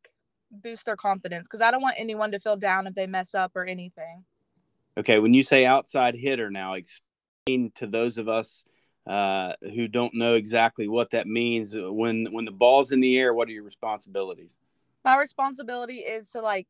boost 0.51 0.87
their 0.87 0.97
confidence 0.97 1.47
because 1.49 1.63
I 1.63 1.71
don't 1.71 1.83
want 1.83 1.97
anyone 1.99 2.33
to 2.33 2.41
feel 2.41 2.57
down 2.57 2.87
if 2.87 2.95
they 2.95 3.07
mess 3.07 3.35
up 3.35 3.53
or 3.57 3.65
anything. 3.65 4.25
Okay, 5.01 5.19
when 5.19 5.33
you 5.33 5.43
say 5.43 5.65
outside 5.65 6.15
hitter, 6.15 6.51
now 6.51 6.75
explain 6.75 7.73
to 7.77 7.87
those 7.87 8.19
of 8.19 8.29
us 8.29 8.65
uh, 9.07 9.55
who 9.63 9.89
don't 9.89 10.13
know 10.13 10.35
exactly 10.35 10.89
what 10.89 11.13
that 11.13 11.27
means. 11.27 11.75
When 11.75 12.27
when 12.33 12.45
the 12.45 12.51
ball's 12.51 12.93
in 12.93 13.01
the 13.01 13.19
air, 13.19 13.33
what 13.33 13.49
are 13.49 13.53
your 13.53 13.63
responsibilities? 13.63 14.59
My 15.03 15.19
responsibility 15.19 16.01
is 16.01 16.29
to 16.33 16.43
like 16.43 16.69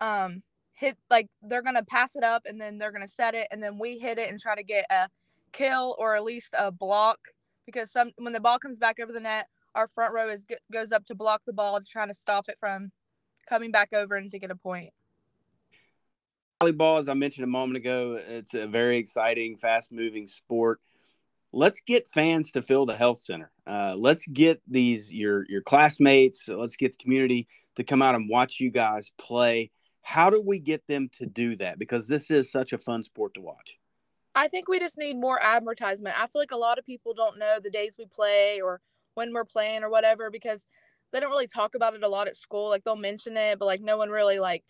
um, 0.00 0.42
hit 0.72 0.96
like 1.10 1.28
they're 1.42 1.60
gonna 1.60 1.84
pass 1.84 2.16
it 2.16 2.24
up 2.24 2.44
and 2.46 2.58
then 2.58 2.78
they're 2.78 2.90
gonna 2.90 3.06
set 3.06 3.34
it 3.34 3.48
and 3.50 3.62
then 3.62 3.78
we 3.78 3.98
hit 3.98 4.18
it 4.18 4.30
and 4.30 4.40
try 4.40 4.54
to 4.54 4.62
get 4.62 4.86
a 4.88 5.08
kill 5.52 5.94
or 5.98 6.16
at 6.16 6.24
least 6.24 6.54
a 6.56 6.72
block 6.72 7.18
because 7.66 7.90
some 7.90 8.12
when 8.16 8.32
the 8.32 8.40
ball 8.40 8.58
comes 8.58 8.78
back 8.78 8.96
over 8.98 9.12
the 9.12 9.20
net, 9.20 9.46
our 9.74 9.88
front 9.88 10.14
row 10.14 10.30
is 10.30 10.46
goes 10.72 10.90
up 10.90 11.04
to 11.04 11.14
block 11.14 11.42
the 11.44 11.52
ball, 11.52 11.78
to 11.78 11.84
trying 11.84 12.08
to 12.08 12.14
stop 12.14 12.48
it 12.48 12.56
from 12.58 12.90
coming 13.46 13.70
back 13.70 13.92
over 13.92 14.14
and 14.16 14.30
to 14.30 14.38
get 14.38 14.50
a 14.50 14.56
point 14.56 14.90
volleyball, 16.62 16.98
as 16.98 17.08
I 17.08 17.14
mentioned 17.14 17.44
a 17.44 17.48
moment 17.48 17.76
ago, 17.76 18.18
it's 18.26 18.54
a 18.54 18.66
very 18.66 18.98
exciting, 18.98 19.56
fast 19.56 19.92
moving 19.92 20.28
sport. 20.28 20.80
Let's 21.52 21.80
get 21.80 22.08
fans 22.08 22.52
to 22.52 22.62
fill 22.62 22.86
the 22.86 22.96
health 22.96 23.18
center. 23.18 23.50
Uh, 23.66 23.94
let's 23.96 24.26
get 24.26 24.62
these 24.66 25.12
your 25.12 25.44
your 25.48 25.60
classmates. 25.60 26.48
Let's 26.48 26.76
get 26.76 26.92
the 26.92 27.02
community 27.02 27.46
to 27.76 27.84
come 27.84 28.00
out 28.00 28.14
and 28.14 28.28
watch 28.28 28.58
you 28.58 28.70
guys 28.70 29.12
play. 29.18 29.70
How 30.00 30.30
do 30.30 30.40
we 30.40 30.58
get 30.58 30.86
them 30.86 31.10
to 31.18 31.26
do 31.26 31.56
that? 31.56 31.78
Because 31.78 32.08
this 32.08 32.30
is 32.30 32.50
such 32.50 32.72
a 32.72 32.78
fun 32.78 33.02
sport 33.02 33.34
to 33.34 33.40
watch. 33.40 33.78
I 34.34 34.48
think 34.48 34.66
we 34.66 34.78
just 34.78 34.96
need 34.96 35.18
more 35.18 35.40
advertisement. 35.42 36.18
I 36.18 36.26
feel 36.26 36.40
like 36.40 36.52
a 36.52 36.56
lot 36.56 36.78
of 36.78 36.86
people 36.86 37.12
don't 37.12 37.38
know 37.38 37.58
the 37.62 37.70
days 37.70 37.96
we 37.98 38.06
play 38.06 38.60
or 38.62 38.80
when 39.14 39.32
we're 39.34 39.44
playing 39.44 39.84
or 39.84 39.90
whatever 39.90 40.30
because 40.30 40.64
they 41.12 41.20
don't 41.20 41.30
really 41.30 41.46
talk 41.46 41.74
about 41.74 41.94
it 41.94 42.02
a 42.02 42.08
lot 42.08 42.28
at 42.28 42.36
school. 42.36 42.70
Like 42.70 42.82
they'll 42.82 42.96
mention 42.96 43.36
it, 43.36 43.58
but 43.58 43.66
like 43.66 43.82
no 43.82 43.98
one 43.98 44.08
really 44.08 44.38
like 44.38 44.64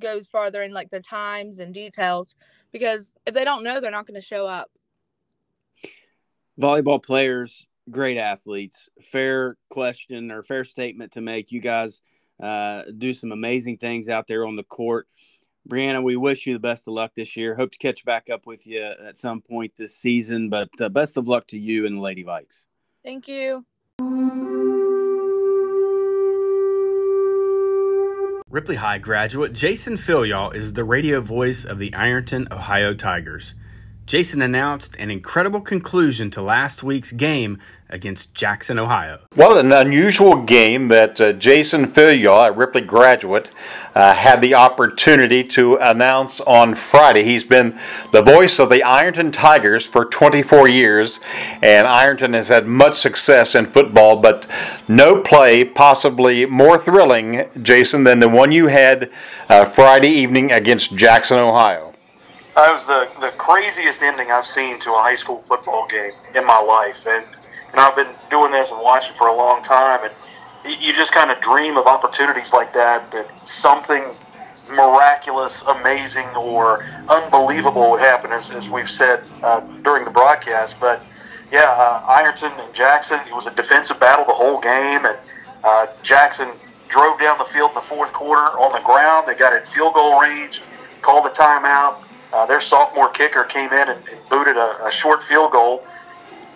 goes 0.00 0.26
farther 0.26 0.62
in 0.62 0.72
like 0.72 0.90
the 0.90 1.00
times 1.00 1.58
and 1.58 1.74
details 1.74 2.34
because 2.72 3.12
if 3.26 3.34
they 3.34 3.44
don't 3.44 3.62
know, 3.62 3.80
they're 3.80 3.90
not 3.90 4.06
going 4.06 4.20
to 4.20 4.26
show 4.26 4.46
up. 4.46 4.70
Volleyball 6.60 7.02
players, 7.02 7.66
great 7.90 8.18
athletes. 8.18 8.88
Fair 9.00 9.56
question 9.70 10.30
or 10.30 10.42
fair 10.42 10.64
statement 10.64 11.12
to 11.12 11.20
make. 11.20 11.52
You 11.52 11.60
guys 11.60 12.02
uh, 12.42 12.82
do 12.96 13.14
some 13.14 13.32
amazing 13.32 13.78
things 13.78 14.08
out 14.08 14.26
there 14.26 14.46
on 14.46 14.56
the 14.56 14.64
court. 14.64 15.06
Brianna, 15.68 16.02
we 16.02 16.16
wish 16.16 16.46
you 16.46 16.54
the 16.54 16.60
best 16.60 16.88
of 16.88 16.94
luck 16.94 17.12
this 17.14 17.36
year. 17.36 17.54
Hope 17.54 17.72
to 17.72 17.78
catch 17.78 18.04
back 18.04 18.30
up 18.30 18.46
with 18.46 18.66
you 18.66 18.82
at 18.82 19.18
some 19.18 19.42
point 19.42 19.72
this 19.76 19.94
season, 19.94 20.48
but 20.48 20.70
uh, 20.80 20.88
best 20.88 21.16
of 21.16 21.28
luck 21.28 21.46
to 21.48 21.58
you 21.58 21.86
and 21.86 21.98
the 21.98 22.00
Lady 22.00 22.24
Vikes. 22.24 22.64
Thank 23.04 23.28
you. 23.28 23.64
Ripley 28.50 28.76
High 28.76 28.96
graduate 28.96 29.52
Jason 29.52 29.96
Filyaw 29.96 30.54
is 30.54 30.72
the 30.72 30.82
radio 30.82 31.20
voice 31.20 31.66
of 31.66 31.78
the 31.78 31.92
Ironton, 31.92 32.48
Ohio 32.50 32.94
Tigers. 32.94 33.52
Jason 34.08 34.40
announced 34.40 34.96
an 34.96 35.10
incredible 35.10 35.60
conclusion 35.60 36.30
to 36.30 36.40
last 36.40 36.82
week's 36.82 37.12
game 37.12 37.58
against 37.90 38.32
Jackson, 38.32 38.78
Ohio. 38.78 39.18
Well, 39.36 39.58
an 39.58 39.70
unusual 39.70 40.36
game 40.40 40.88
that 40.88 41.20
uh, 41.20 41.34
Jason 41.34 41.84
Filyaw, 41.84 42.48
a 42.48 42.52
Ripley 42.52 42.80
graduate, 42.80 43.50
uh, 43.94 44.14
had 44.14 44.40
the 44.40 44.54
opportunity 44.54 45.44
to 45.48 45.76
announce 45.76 46.40
on 46.40 46.74
Friday. 46.74 47.22
He's 47.22 47.44
been 47.44 47.78
the 48.10 48.22
voice 48.22 48.58
of 48.58 48.70
the 48.70 48.82
Ironton 48.82 49.30
Tigers 49.30 49.84
for 49.84 50.06
24 50.06 50.70
years, 50.70 51.20
and 51.60 51.86
Ironton 51.86 52.32
has 52.32 52.48
had 52.48 52.66
much 52.66 52.94
success 52.94 53.54
in 53.54 53.66
football, 53.66 54.16
but 54.16 54.46
no 54.88 55.20
play 55.20 55.64
possibly 55.64 56.46
more 56.46 56.78
thrilling, 56.78 57.46
Jason, 57.60 58.04
than 58.04 58.20
the 58.20 58.28
one 58.30 58.52
you 58.52 58.68
had 58.68 59.10
uh, 59.50 59.66
Friday 59.66 60.08
evening 60.08 60.50
against 60.50 60.96
Jackson, 60.96 61.36
Ohio. 61.36 61.87
That 62.58 62.72
was 62.72 62.86
the, 62.86 63.08
the 63.20 63.30
craziest 63.38 64.02
ending 64.02 64.32
I've 64.32 64.44
seen 64.44 64.80
to 64.80 64.90
a 64.90 64.98
high 64.98 65.14
school 65.14 65.40
football 65.42 65.86
game 65.86 66.10
in 66.34 66.44
my 66.44 66.58
life. 66.58 67.06
And, 67.06 67.24
and 67.70 67.78
I've 67.78 67.94
been 67.94 68.12
doing 68.30 68.50
this 68.50 68.72
and 68.72 68.80
watching 68.82 69.14
for 69.14 69.28
a 69.28 69.32
long 69.32 69.62
time. 69.62 70.00
And 70.02 70.82
you 70.82 70.92
just 70.92 71.12
kind 71.12 71.30
of 71.30 71.40
dream 71.40 71.76
of 71.76 71.86
opportunities 71.86 72.52
like 72.52 72.72
that, 72.72 73.12
that 73.12 73.46
something 73.46 74.02
miraculous, 74.68 75.62
amazing, 75.68 76.26
or 76.36 76.82
unbelievable 77.08 77.92
would 77.92 78.00
happen, 78.00 78.32
as, 78.32 78.50
as 78.50 78.68
we've 78.68 78.90
said 78.90 79.22
uh, 79.44 79.60
during 79.82 80.04
the 80.04 80.10
broadcast. 80.10 80.80
But 80.80 81.00
yeah, 81.52 81.70
uh, 81.78 82.04
Ironton 82.08 82.50
and 82.58 82.74
Jackson, 82.74 83.20
it 83.28 83.34
was 83.36 83.46
a 83.46 83.54
defensive 83.54 84.00
battle 84.00 84.24
the 84.24 84.32
whole 84.32 84.58
game. 84.58 85.06
And 85.06 85.16
uh, 85.62 85.86
Jackson 86.02 86.48
drove 86.88 87.20
down 87.20 87.38
the 87.38 87.44
field 87.44 87.70
in 87.70 87.74
the 87.76 87.82
fourth 87.82 88.12
quarter 88.12 88.58
on 88.58 88.72
the 88.72 88.80
ground. 88.80 89.28
They 89.28 89.36
got 89.36 89.54
in 89.54 89.64
field 89.64 89.94
goal 89.94 90.20
range, 90.20 90.62
called 91.02 91.24
a 91.24 91.30
timeout 91.30 92.04
uh, 92.32 92.46
their 92.46 92.60
sophomore 92.60 93.08
kicker 93.08 93.44
came 93.44 93.72
in 93.72 93.88
and, 93.88 94.08
and 94.08 94.28
booted 94.28 94.56
a, 94.56 94.84
a, 94.86 94.90
short 94.90 95.22
field 95.22 95.52
goal. 95.52 95.84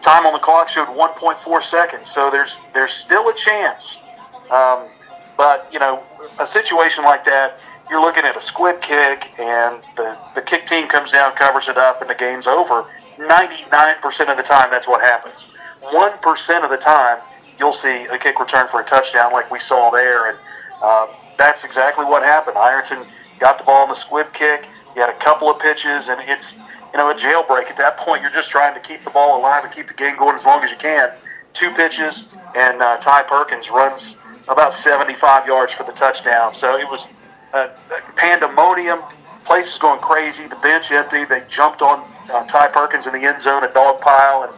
Time 0.02 0.26
on 0.26 0.32
the 0.32 0.38
clock 0.38 0.68
showed 0.68 0.88
1.4 0.88 1.62
seconds, 1.62 2.10
so 2.10 2.30
there's 2.30 2.60
there's 2.74 2.92
still 2.92 3.28
a 3.28 3.34
chance. 3.34 4.02
Um, 4.50 4.88
but 5.36 5.68
you 5.72 5.78
know, 5.78 6.02
a 6.38 6.46
situation 6.46 7.04
like 7.04 7.24
that, 7.24 7.58
you're 7.88 8.00
looking 8.00 8.24
at 8.24 8.36
a 8.36 8.40
squib 8.40 8.80
kick, 8.80 9.30
and 9.38 9.82
the 9.96 10.18
the 10.34 10.42
kick 10.42 10.66
team 10.66 10.88
comes 10.88 11.12
down, 11.12 11.32
covers 11.34 11.68
it 11.68 11.78
up, 11.78 12.00
and 12.00 12.10
the 12.10 12.14
game's 12.14 12.46
over. 12.46 12.84
99% 13.18 14.30
of 14.30 14.36
the 14.36 14.42
time, 14.42 14.70
that's 14.70 14.88
what 14.88 15.00
happens. 15.00 15.54
One 15.90 16.18
percent 16.18 16.64
of 16.64 16.70
the 16.70 16.76
time, 16.76 17.20
you'll 17.58 17.72
see 17.72 18.04
a 18.06 18.18
kick 18.18 18.40
return 18.40 18.66
for 18.66 18.80
a 18.80 18.84
touchdown, 18.84 19.32
like 19.32 19.50
we 19.50 19.58
saw 19.58 19.90
there, 19.90 20.30
and 20.30 20.38
uh, 20.82 21.06
that's 21.38 21.64
exactly 21.64 22.04
what 22.04 22.22
happened. 22.22 22.58
Ironton 22.58 23.06
got 23.38 23.58
the 23.58 23.64
ball 23.64 23.82
on 23.82 23.88
the 23.88 23.94
squib 23.94 24.32
kick 24.32 24.68
you 24.94 25.00
had 25.00 25.10
a 25.10 25.18
couple 25.18 25.50
of 25.50 25.58
pitches, 25.58 26.08
and 26.08 26.20
it's 26.28 26.56
you 26.56 26.98
know 26.98 27.10
a 27.10 27.14
jailbreak. 27.14 27.70
At 27.70 27.76
that 27.76 27.96
point, 27.98 28.22
you're 28.22 28.30
just 28.30 28.50
trying 28.50 28.74
to 28.74 28.80
keep 28.80 29.04
the 29.04 29.10
ball 29.10 29.40
alive 29.40 29.64
and 29.64 29.72
keep 29.72 29.86
the 29.86 29.94
game 29.94 30.16
going 30.16 30.34
as 30.34 30.46
long 30.46 30.62
as 30.62 30.70
you 30.70 30.76
can. 30.76 31.10
Two 31.52 31.70
pitches, 31.70 32.30
and 32.56 32.80
uh, 32.80 32.98
Ty 32.98 33.24
Perkins 33.24 33.70
runs 33.70 34.18
about 34.48 34.72
75 34.72 35.46
yards 35.46 35.74
for 35.74 35.84
the 35.84 35.92
touchdown. 35.92 36.52
So 36.52 36.76
it 36.76 36.88
was 36.88 37.20
a 37.52 37.70
pandemonium. 38.16 39.00
Place 39.44 39.72
is 39.72 39.78
going 39.78 40.00
crazy. 40.00 40.46
The 40.46 40.56
bench 40.56 40.92
empty. 40.92 41.24
They 41.24 41.42
jumped 41.48 41.82
on 41.82 42.04
uh, 42.30 42.44
Ty 42.46 42.68
Perkins 42.68 43.06
in 43.06 43.12
the 43.12 43.26
end 43.26 43.40
zone, 43.40 43.64
a 43.64 43.72
dog 43.72 44.00
pile, 44.00 44.44
and 44.44 44.52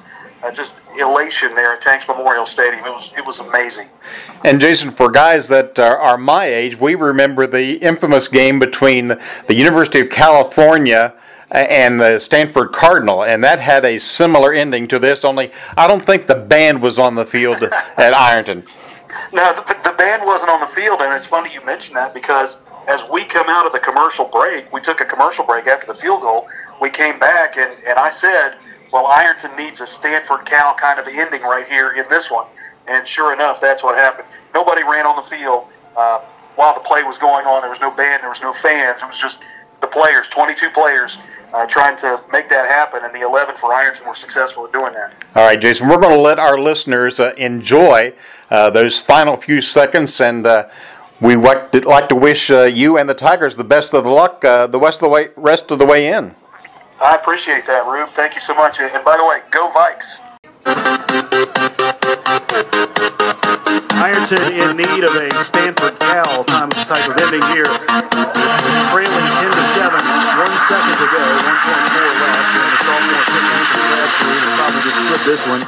uh, 0.44 0.52
just 0.52 0.82
elation 0.98 1.54
there 1.54 1.72
at 1.72 1.80
Tanks 1.80 2.06
Memorial 2.06 2.46
Stadium. 2.46 2.84
It 2.84 2.92
was 2.92 3.12
it 3.16 3.26
was 3.26 3.40
amazing. 3.40 3.88
And 4.44 4.60
Jason, 4.60 4.90
for 4.90 5.10
guys 5.10 5.48
that 5.48 5.78
are, 5.78 5.98
are 5.98 6.18
my 6.18 6.44
age, 6.44 6.78
we 6.78 6.94
remember 6.94 7.46
the 7.46 7.76
infamous 7.76 8.28
game 8.28 8.58
between 8.58 9.08
the 9.46 9.54
University 9.54 10.00
of 10.00 10.10
California 10.10 11.14
and 11.50 12.00
the 12.00 12.18
Stanford 12.18 12.72
Cardinal, 12.72 13.24
and 13.24 13.42
that 13.44 13.58
had 13.58 13.84
a 13.84 13.98
similar 13.98 14.52
ending 14.52 14.88
to 14.88 14.98
this. 14.98 15.24
Only 15.24 15.52
I 15.76 15.86
don't 15.86 16.04
think 16.04 16.26
the 16.26 16.34
band 16.34 16.82
was 16.82 16.98
on 16.98 17.14
the 17.14 17.24
field 17.24 17.62
at 17.96 18.12
Ironton. 18.12 18.64
No, 19.32 19.54
the, 19.54 19.76
the 19.84 19.94
band 19.96 20.22
wasn't 20.24 20.50
on 20.50 20.60
the 20.60 20.66
field, 20.66 21.00
and 21.00 21.12
it's 21.12 21.26
funny 21.26 21.52
you 21.54 21.64
mention 21.64 21.94
that 21.94 22.12
because 22.12 22.64
as 22.88 23.08
we 23.08 23.24
come 23.24 23.46
out 23.48 23.64
of 23.64 23.72
the 23.72 23.78
commercial 23.78 24.26
break, 24.26 24.72
we 24.72 24.80
took 24.80 25.00
a 25.00 25.04
commercial 25.04 25.44
break 25.44 25.66
after 25.66 25.86
the 25.86 25.94
field 25.94 26.22
goal. 26.22 26.46
We 26.80 26.90
came 26.90 27.18
back, 27.18 27.56
and, 27.56 27.72
and 27.86 27.98
I 27.98 28.10
said 28.10 28.56
well, 28.94 29.06
Ironton 29.06 29.50
needs 29.56 29.80
a 29.80 29.88
Stanford 29.88 30.44
Cal 30.44 30.72
kind 30.76 31.00
of 31.00 31.08
ending 31.08 31.42
right 31.42 31.66
here 31.66 31.90
in 31.94 32.04
this 32.08 32.30
one. 32.30 32.46
And 32.86 33.04
sure 33.04 33.32
enough, 33.32 33.60
that's 33.60 33.82
what 33.82 33.96
happened. 33.96 34.28
Nobody 34.54 34.84
ran 34.84 35.04
on 35.04 35.16
the 35.16 35.22
field 35.22 35.66
uh, 35.96 36.20
while 36.54 36.74
the 36.74 36.80
play 36.80 37.02
was 37.02 37.18
going 37.18 37.44
on. 37.44 37.62
There 37.62 37.70
was 37.70 37.80
no 37.80 37.90
band, 37.90 38.22
there 38.22 38.30
was 38.30 38.40
no 38.40 38.52
fans. 38.52 39.02
It 39.02 39.06
was 39.06 39.20
just 39.20 39.48
the 39.80 39.88
players, 39.88 40.28
22 40.28 40.70
players, 40.70 41.18
uh, 41.52 41.66
trying 41.66 41.96
to 41.96 42.22
make 42.30 42.48
that 42.50 42.68
happen. 42.68 43.00
And 43.02 43.12
the 43.12 43.22
11 43.22 43.56
for 43.56 43.74
Ironton 43.74 44.06
were 44.06 44.14
successful 44.14 44.66
at 44.66 44.72
doing 44.72 44.92
that. 44.92 45.24
All 45.34 45.44
right, 45.44 45.60
Jason, 45.60 45.88
we're 45.88 45.98
going 45.98 46.14
to 46.14 46.22
let 46.22 46.38
our 46.38 46.56
listeners 46.56 47.18
uh, 47.18 47.34
enjoy 47.36 48.12
uh, 48.48 48.70
those 48.70 49.00
final 49.00 49.36
few 49.36 49.60
seconds 49.60 50.20
and. 50.20 50.46
Uh, 50.46 50.68
we 51.20 51.36
like 51.36 51.70
to 52.08 52.16
wish 52.16 52.50
uh, 52.50 52.64
you 52.64 52.98
and 52.98 53.08
the 53.08 53.14
Tigers 53.14 53.54
the 53.54 53.64
best 53.64 53.94
of 53.94 54.02
the 54.02 54.10
luck 54.10 54.40
the 54.42 54.78
rest 54.78 54.96
of 54.96 55.02
the 55.02 55.08
way, 55.08 55.28
rest 55.36 55.70
of 55.70 55.78
the 55.78 55.86
way 55.86 56.12
in. 56.12 56.34
I 57.00 57.16
appreciate 57.16 57.66
that, 57.66 57.86
Rube. 57.86 58.10
Thank 58.10 58.34
you 58.34 58.40
so 58.40 58.54
much. 58.54 58.80
And 58.80 59.04
by 59.04 59.16
the 59.16 59.24
way, 59.24 59.42
go 59.50 59.70
Vikes. 59.70 60.20
Ironton 63.98 64.52
in 64.52 64.76
need 64.76 65.02
of 65.02 65.14
a 65.16 65.28
Stanford 65.44 65.98
Cal 65.98 66.44
time 66.44 66.70
type 66.70 67.08
of 67.08 67.16
ending 67.18 67.42
here. 67.50 67.66
Trailing 68.92 69.26
10 69.26 69.50
to 69.50 69.64
7, 69.74 69.96
one 70.38 70.54
second 70.70 70.96
to 71.02 71.08
go, 71.10 71.24
1.4 71.50 72.04
left. 72.22 72.46
And 72.54 72.70
the 72.70 72.78
sophomore 72.84 73.24
kicker, 73.26 73.58
probably 74.54 74.80
just 74.82 75.24
this 75.26 75.42
one. 75.48 75.62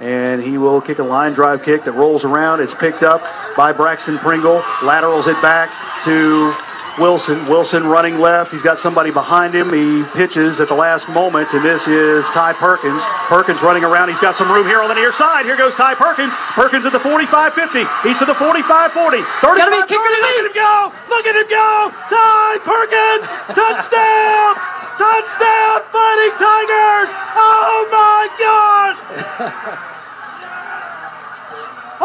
And 0.00 0.42
he 0.42 0.58
will 0.58 0.80
kick 0.80 0.98
a 0.98 1.02
line 1.02 1.32
drive 1.32 1.62
kick 1.62 1.84
that 1.84 1.92
rolls 1.92 2.24
around. 2.24 2.60
It's 2.60 2.74
picked 2.74 3.02
up 3.02 3.22
by 3.56 3.72
Braxton 3.72 4.18
Pringle. 4.18 4.62
Laterals 4.82 5.26
it 5.26 5.40
back 5.42 5.70
to 6.04 6.54
Wilson. 6.98 7.46
Wilson 7.46 7.86
running 7.86 8.18
left. 8.18 8.52
He's 8.52 8.62
got 8.62 8.78
somebody 8.78 9.10
behind 9.10 9.54
him. 9.54 9.72
He 9.72 10.02
pitches 10.12 10.60
at 10.60 10.68
the 10.68 10.74
last 10.74 11.08
moment, 11.08 11.52
and 11.52 11.64
this 11.64 11.88
is 11.88 12.26
Ty 12.30 12.54
Perkins. 12.54 13.02
Perkins 13.28 13.62
running 13.62 13.84
around. 13.84 14.08
He's 14.08 14.18
got 14.18 14.36
some 14.36 14.50
room 14.50 14.66
here 14.66 14.80
on 14.80 14.88
the 14.88 14.94
near 14.94 15.12
side. 15.12 15.44
Here 15.44 15.56
goes 15.56 15.74
Ty 15.74 15.94
Perkins. 15.94 16.34
Perkins 16.56 16.86
at 16.86 16.92
the 16.92 16.98
45-50. 16.98 17.84
He's 18.02 18.18
to 18.18 18.24
the 18.24 18.34
45-40. 18.34 19.24
35 19.40 19.42
Look 19.42 19.90
at 19.90 20.44
him 20.44 20.52
go! 20.54 20.92
Look 21.08 21.26
at 21.26 21.36
him 21.36 21.48
go! 21.48 21.92
Ty 22.08 22.58
Perkins! 22.64 23.26
Touchdown! 23.52 24.54
Touchdown! 24.96 25.76
Fighting 25.92 26.34
Tigers! 26.40 27.10
Oh 27.36 27.88
my 27.92 28.28
gosh! 28.38 29.92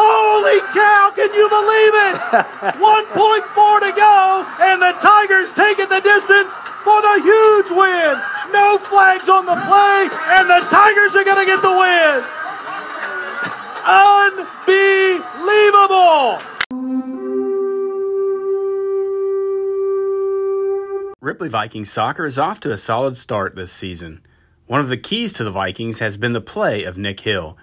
Holy 0.02 0.58
cow, 0.74 1.14
can 1.14 1.30
you 1.30 1.46
believe 1.46 1.94
it? 2.10 2.18
1.4 2.82 3.86
to 3.86 3.92
go, 3.94 4.42
and 4.58 4.82
the 4.82 4.98
Tigers 4.98 5.52
taking 5.54 5.86
the 5.88 6.00
distance 6.00 6.52
for 6.82 7.00
the 7.02 7.20
huge 7.22 7.70
win. 7.70 8.18
No 8.50 8.78
flags 8.78 9.28
on 9.28 9.46
the 9.46 9.54
play, 9.54 10.10
and 10.34 10.50
the 10.50 10.60
Tigers 10.66 11.14
are 11.14 11.22
going 11.24 11.38
to 11.38 11.46
get 11.46 11.62
the 11.62 11.70
win. 11.70 12.24
Unbelievable. 13.86 16.42
Ripley 21.20 21.48
Vikings 21.48 21.90
soccer 21.90 22.26
is 22.26 22.38
off 22.38 22.58
to 22.60 22.72
a 22.72 22.78
solid 22.78 23.16
start 23.16 23.54
this 23.54 23.72
season. 23.72 24.22
One 24.66 24.80
of 24.80 24.88
the 24.88 24.96
keys 24.96 25.32
to 25.34 25.44
the 25.44 25.52
Vikings 25.52 26.00
has 26.00 26.16
been 26.16 26.32
the 26.32 26.40
play 26.40 26.82
of 26.82 26.98
Nick 26.98 27.20
Hill. 27.20 27.56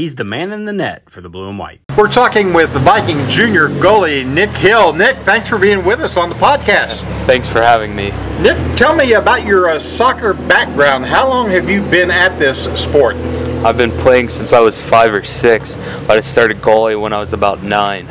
He's 0.00 0.14
the 0.14 0.24
man 0.24 0.50
in 0.50 0.64
the 0.64 0.72
net 0.72 1.10
for 1.10 1.20
the 1.20 1.28
blue 1.28 1.50
and 1.50 1.58
white. 1.58 1.82
We're 1.94 2.10
talking 2.10 2.54
with 2.54 2.72
the 2.72 2.78
Viking 2.78 3.28
junior 3.28 3.68
goalie, 3.68 4.26
Nick 4.26 4.48
Hill. 4.48 4.94
Nick, 4.94 5.18
thanks 5.18 5.46
for 5.46 5.58
being 5.58 5.84
with 5.84 6.00
us 6.00 6.16
on 6.16 6.30
the 6.30 6.34
podcast. 6.36 7.02
Thanks 7.26 7.46
for 7.46 7.60
having 7.60 7.94
me. 7.94 8.10
Nick, 8.40 8.56
tell 8.78 8.96
me 8.96 9.12
about 9.12 9.44
your 9.44 9.68
uh, 9.68 9.78
soccer 9.78 10.32
background. 10.32 11.04
How 11.04 11.28
long 11.28 11.50
have 11.50 11.68
you 11.68 11.82
been 11.90 12.10
at 12.10 12.38
this 12.38 12.64
sport? 12.80 13.14
I've 13.62 13.76
been 13.76 13.90
playing 13.90 14.30
since 14.30 14.54
I 14.54 14.60
was 14.60 14.80
five 14.80 15.12
or 15.12 15.22
six, 15.22 15.76
but 16.06 16.16
I 16.16 16.20
started 16.20 16.62
goalie 16.62 16.98
when 16.98 17.12
I 17.12 17.20
was 17.20 17.34
about 17.34 17.62
nine. 17.62 18.06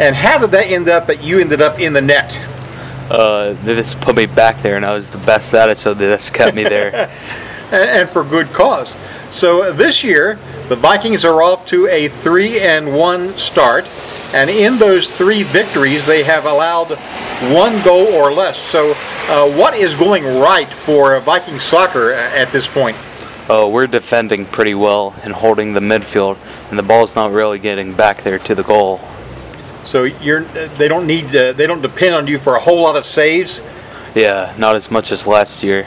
And 0.00 0.16
how 0.16 0.38
did 0.38 0.50
that 0.52 0.68
end 0.68 0.88
up 0.88 1.06
that 1.08 1.22
you 1.22 1.40
ended 1.40 1.60
up 1.60 1.78
in 1.78 1.92
the 1.92 2.00
net? 2.00 2.40
Uh, 3.10 3.52
they 3.64 3.74
just 3.74 4.00
put 4.00 4.16
me 4.16 4.24
back 4.24 4.62
there, 4.62 4.76
and 4.76 4.86
I 4.86 4.94
was 4.94 5.10
the 5.10 5.18
best 5.18 5.52
at 5.52 5.68
it, 5.68 5.76
so 5.76 5.92
they 5.92 6.06
just 6.06 6.32
kept 6.32 6.56
me 6.56 6.62
there. 6.62 7.10
and 7.70 8.08
for 8.08 8.24
good 8.24 8.46
cause. 8.54 8.96
So 9.30 9.72
this 9.72 10.02
year, 10.02 10.38
The 10.68 10.76
Vikings 10.76 11.26
are 11.26 11.42
off 11.42 11.66
to 11.66 11.86
a 11.88 12.08
3 12.08 12.60
and 12.60 12.94
1 12.94 13.34
start, 13.34 13.86
and 14.32 14.48
in 14.48 14.78
those 14.78 15.14
three 15.14 15.42
victories, 15.42 16.06
they 16.06 16.22
have 16.22 16.46
allowed 16.46 16.96
one 17.52 17.82
goal 17.82 18.06
or 18.14 18.32
less. 18.32 18.58
So, 18.58 18.92
uh, 19.28 19.50
what 19.58 19.74
is 19.74 19.92
going 19.92 20.24
right 20.24 20.68
for 20.68 21.20
Viking 21.20 21.60
soccer 21.60 22.12
at 22.12 22.48
this 22.48 22.66
point? 22.66 22.96
Oh, 23.50 23.68
we're 23.68 23.86
defending 23.86 24.46
pretty 24.46 24.74
well 24.74 25.14
and 25.22 25.34
holding 25.34 25.74
the 25.74 25.80
midfield, 25.80 26.38
and 26.70 26.78
the 26.78 26.82
ball's 26.82 27.14
not 27.14 27.30
really 27.30 27.58
getting 27.58 27.92
back 27.92 28.22
there 28.22 28.38
to 28.38 28.54
the 28.54 28.62
goal. 28.62 29.00
So 29.84 30.04
you're 30.04 30.44
they 30.44 30.88
don't 30.88 31.06
need 31.06 31.36
uh, 31.36 31.52
they 31.52 31.66
don't 31.66 31.82
depend 31.82 32.14
on 32.14 32.26
you 32.26 32.38
for 32.38 32.56
a 32.56 32.60
whole 32.60 32.80
lot 32.80 32.96
of 32.96 33.04
saves. 33.04 33.60
Yeah, 34.14 34.54
not 34.56 34.76
as 34.76 34.90
much 34.90 35.12
as 35.12 35.26
last 35.26 35.62
year. 35.62 35.86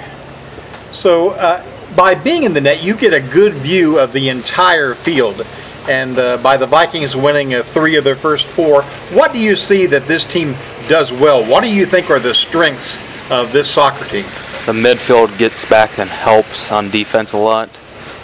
So 0.92 1.32
uh, 1.32 1.64
by 1.98 2.14
being 2.14 2.44
in 2.44 2.54
the 2.54 2.62
net, 2.62 2.84
you 2.84 2.96
get 2.96 3.12
a 3.12 3.20
good 3.20 3.54
view 3.54 3.98
of 3.98 4.14
the 4.14 4.30
entire 4.30 4.94
field. 4.94 5.46
And 5.90 6.18
uh, 6.20 6.38
by 6.38 6.56
the 6.56 6.68
Vikings 6.68 7.16
winning 7.16 7.56
uh, 7.56 7.64
three 7.64 7.96
of 7.96 8.04
their 8.04 8.16
first 8.16 8.46
four, 8.46 8.84
what 9.12 9.34
do 9.34 9.40
you 9.40 9.56
see 9.56 9.88
that 9.88 10.06
this 10.06 10.24
team 10.24 10.56
does 10.88 11.12
well? 11.12 11.44
What 11.44 11.62
do 11.62 11.74
you 11.74 11.88
think 11.88 12.12
are 12.12 12.20
the 12.20 12.36
strengths 12.36 13.00
of 13.32 13.52
this 13.52 13.68
soccer 13.68 14.06
team? 14.06 14.26
The 14.68 14.74
midfield 14.74 15.36
gets 15.40 15.66
back 15.66 15.98
and 15.98 16.08
helps 16.08 16.72
on 16.72 16.92
defense 16.92 17.34
a 17.34 17.38
lot. 17.38 17.70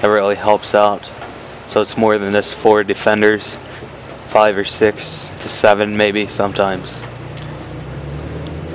It 0.04 0.08
really 0.08 0.36
helps 0.36 0.76
out. 0.76 1.10
So 1.68 1.82
it's 1.82 1.98
more 1.98 2.20
than 2.20 2.32
just 2.32 2.54
four 2.54 2.84
defenders, 2.84 3.58
five 4.28 4.56
or 4.56 4.66
six 4.66 5.32
to 5.40 5.50
seven 5.50 5.98
maybe 5.98 6.28
sometimes. 6.28 7.02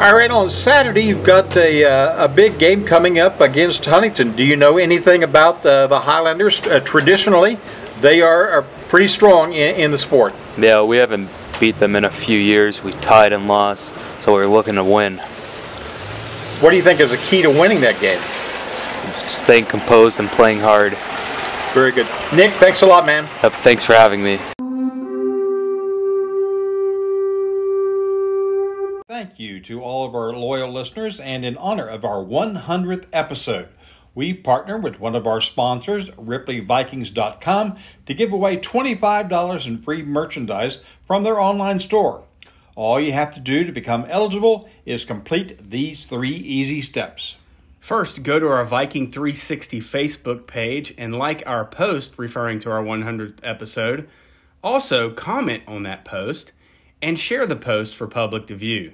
All 0.00 0.14
right, 0.14 0.30
on 0.30 0.48
Saturday 0.48 1.00
you've 1.02 1.24
got 1.24 1.56
a, 1.56 1.84
uh, 1.84 2.26
a 2.26 2.28
big 2.28 2.56
game 2.60 2.84
coming 2.84 3.18
up 3.18 3.40
against 3.40 3.84
Huntington. 3.84 4.36
Do 4.36 4.44
you 4.44 4.54
know 4.54 4.78
anything 4.78 5.24
about 5.24 5.64
the, 5.64 5.88
the 5.88 5.98
Highlanders? 5.98 6.64
Uh, 6.64 6.78
traditionally, 6.78 7.58
they 8.00 8.22
are, 8.22 8.48
are 8.48 8.62
pretty 8.62 9.08
strong 9.08 9.54
in, 9.54 9.74
in, 9.74 9.90
the 9.90 9.98
sport. 9.98 10.36
Yeah, 10.56 10.82
we 10.82 10.98
haven't 10.98 11.28
beat 11.58 11.80
them 11.80 11.96
in 11.96 12.04
a 12.04 12.10
few 12.10 12.38
years. 12.38 12.80
We 12.80 12.92
tied 12.92 13.32
and 13.32 13.48
lost, 13.48 13.92
so 14.22 14.34
we're 14.34 14.46
looking 14.46 14.76
to 14.76 14.84
win. 14.84 15.18
What 16.60 16.70
do 16.70 16.76
you 16.76 16.82
think 16.82 17.00
is 17.00 17.10
the 17.10 17.16
key 17.16 17.42
to 17.42 17.50
winning 17.50 17.80
that 17.80 18.00
game? 18.00 18.20
Staying 19.28 19.64
composed 19.64 20.20
and 20.20 20.28
playing 20.28 20.60
hard. 20.60 20.96
Very 21.74 21.90
good. 21.90 22.06
Nick, 22.32 22.52
thanks 22.60 22.82
a 22.82 22.86
lot, 22.86 23.04
man. 23.04 23.24
Yep, 23.42 23.52
thanks 23.54 23.84
for 23.84 23.94
having 23.94 24.22
me. 24.22 24.38
To 29.60 29.82
all 29.82 30.06
of 30.06 30.14
our 30.14 30.32
loyal 30.32 30.72
listeners, 30.72 31.20
and 31.20 31.44
in 31.44 31.56
honor 31.56 31.86
of 31.86 32.04
our 32.04 32.24
100th 32.24 33.06
episode, 33.12 33.68
we 34.14 34.34
partner 34.34 34.78
with 34.78 34.98
one 34.98 35.14
of 35.14 35.26
our 35.26 35.40
sponsors, 35.40 36.10
RipleyVikings.com, 36.10 37.76
to 38.06 38.14
give 38.14 38.32
away 38.32 38.56
$25 38.56 39.66
in 39.66 39.80
free 39.80 40.02
merchandise 40.02 40.78
from 41.04 41.22
their 41.22 41.40
online 41.40 41.78
store. 41.78 42.24
All 42.74 43.00
you 43.00 43.12
have 43.12 43.34
to 43.34 43.40
do 43.40 43.64
to 43.64 43.72
become 43.72 44.04
eligible 44.08 44.68
is 44.84 45.04
complete 45.04 45.70
these 45.70 46.06
three 46.06 46.30
easy 46.30 46.80
steps. 46.80 47.36
First, 47.80 48.22
go 48.22 48.38
to 48.38 48.48
our 48.48 48.64
Viking 48.64 49.10
360 49.10 49.80
Facebook 49.80 50.46
page 50.46 50.94
and 50.98 51.18
like 51.18 51.42
our 51.46 51.64
post 51.64 52.14
referring 52.18 52.60
to 52.60 52.70
our 52.70 52.82
100th 52.82 53.38
episode. 53.42 54.08
Also, 54.62 55.10
comment 55.10 55.62
on 55.66 55.84
that 55.84 56.04
post 56.04 56.52
and 57.00 57.18
share 57.18 57.46
the 57.46 57.56
post 57.56 57.96
for 57.96 58.06
public 58.06 58.46
to 58.48 58.54
view. 58.54 58.92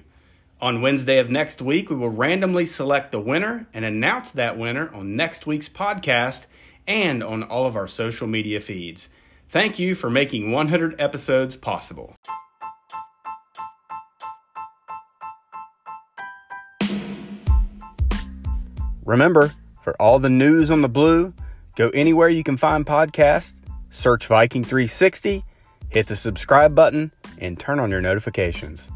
On 0.60 0.80
Wednesday 0.80 1.18
of 1.18 1.30
next 1.30 1.60
week, 1.60 1.90
we 1.90 1.96
will 1.96 2.10
randomly 2.10 2.64
select 2.64 3.12
the 3.12 3.20
winner 3.20 3.66
and 3.74 3.84
announce 3.84 4.30
that 4.30 4.56
winner 4.56 4.92
on 4.94 5.16
next 5.16 5.46
week's 5.46 5.68
podcast 5.68 6.46
and 6.86 7.22
on 7.22 7.42
all 7.42 7.66
of 7.66 7.76
our 7.76 7.88
social 7.88 8.26
media 8.26 8.60
feeds. 8.60 9.08
Thank 9.48 9.78
you 9.78 9.94
for 9.94 10.08
making 10.08 10.52
100 10.52 11.00
episodes 11.00 11.56
possible. 11.56 12.14
Remember, 19.04 19.52
for 19.82 19.94
all 20.00 20.18
the 20.18 20.30
news 20.30 20.70
on 20.70 20.80
the 20.80 20.88
blue, 20.88 21.34
go 21.76 21.90
anywhere 21.90 22.28
you 22.28 22.42
can 22.42 22.56
find 22.56 22.86
podcasts, 22.86 23.60
search 23.90 24.26
Viking 24.28 24.64
360, 24.64 25.44
hit 25.90 26.06
the 26.06 26.16
subscribe 26.16 26.74
button, 26.74 27.12
and 27.38 27.58
turn 27.60 27.78
on 27.78 27.90
your 27.90 28.00
notifications. 28.00 28.88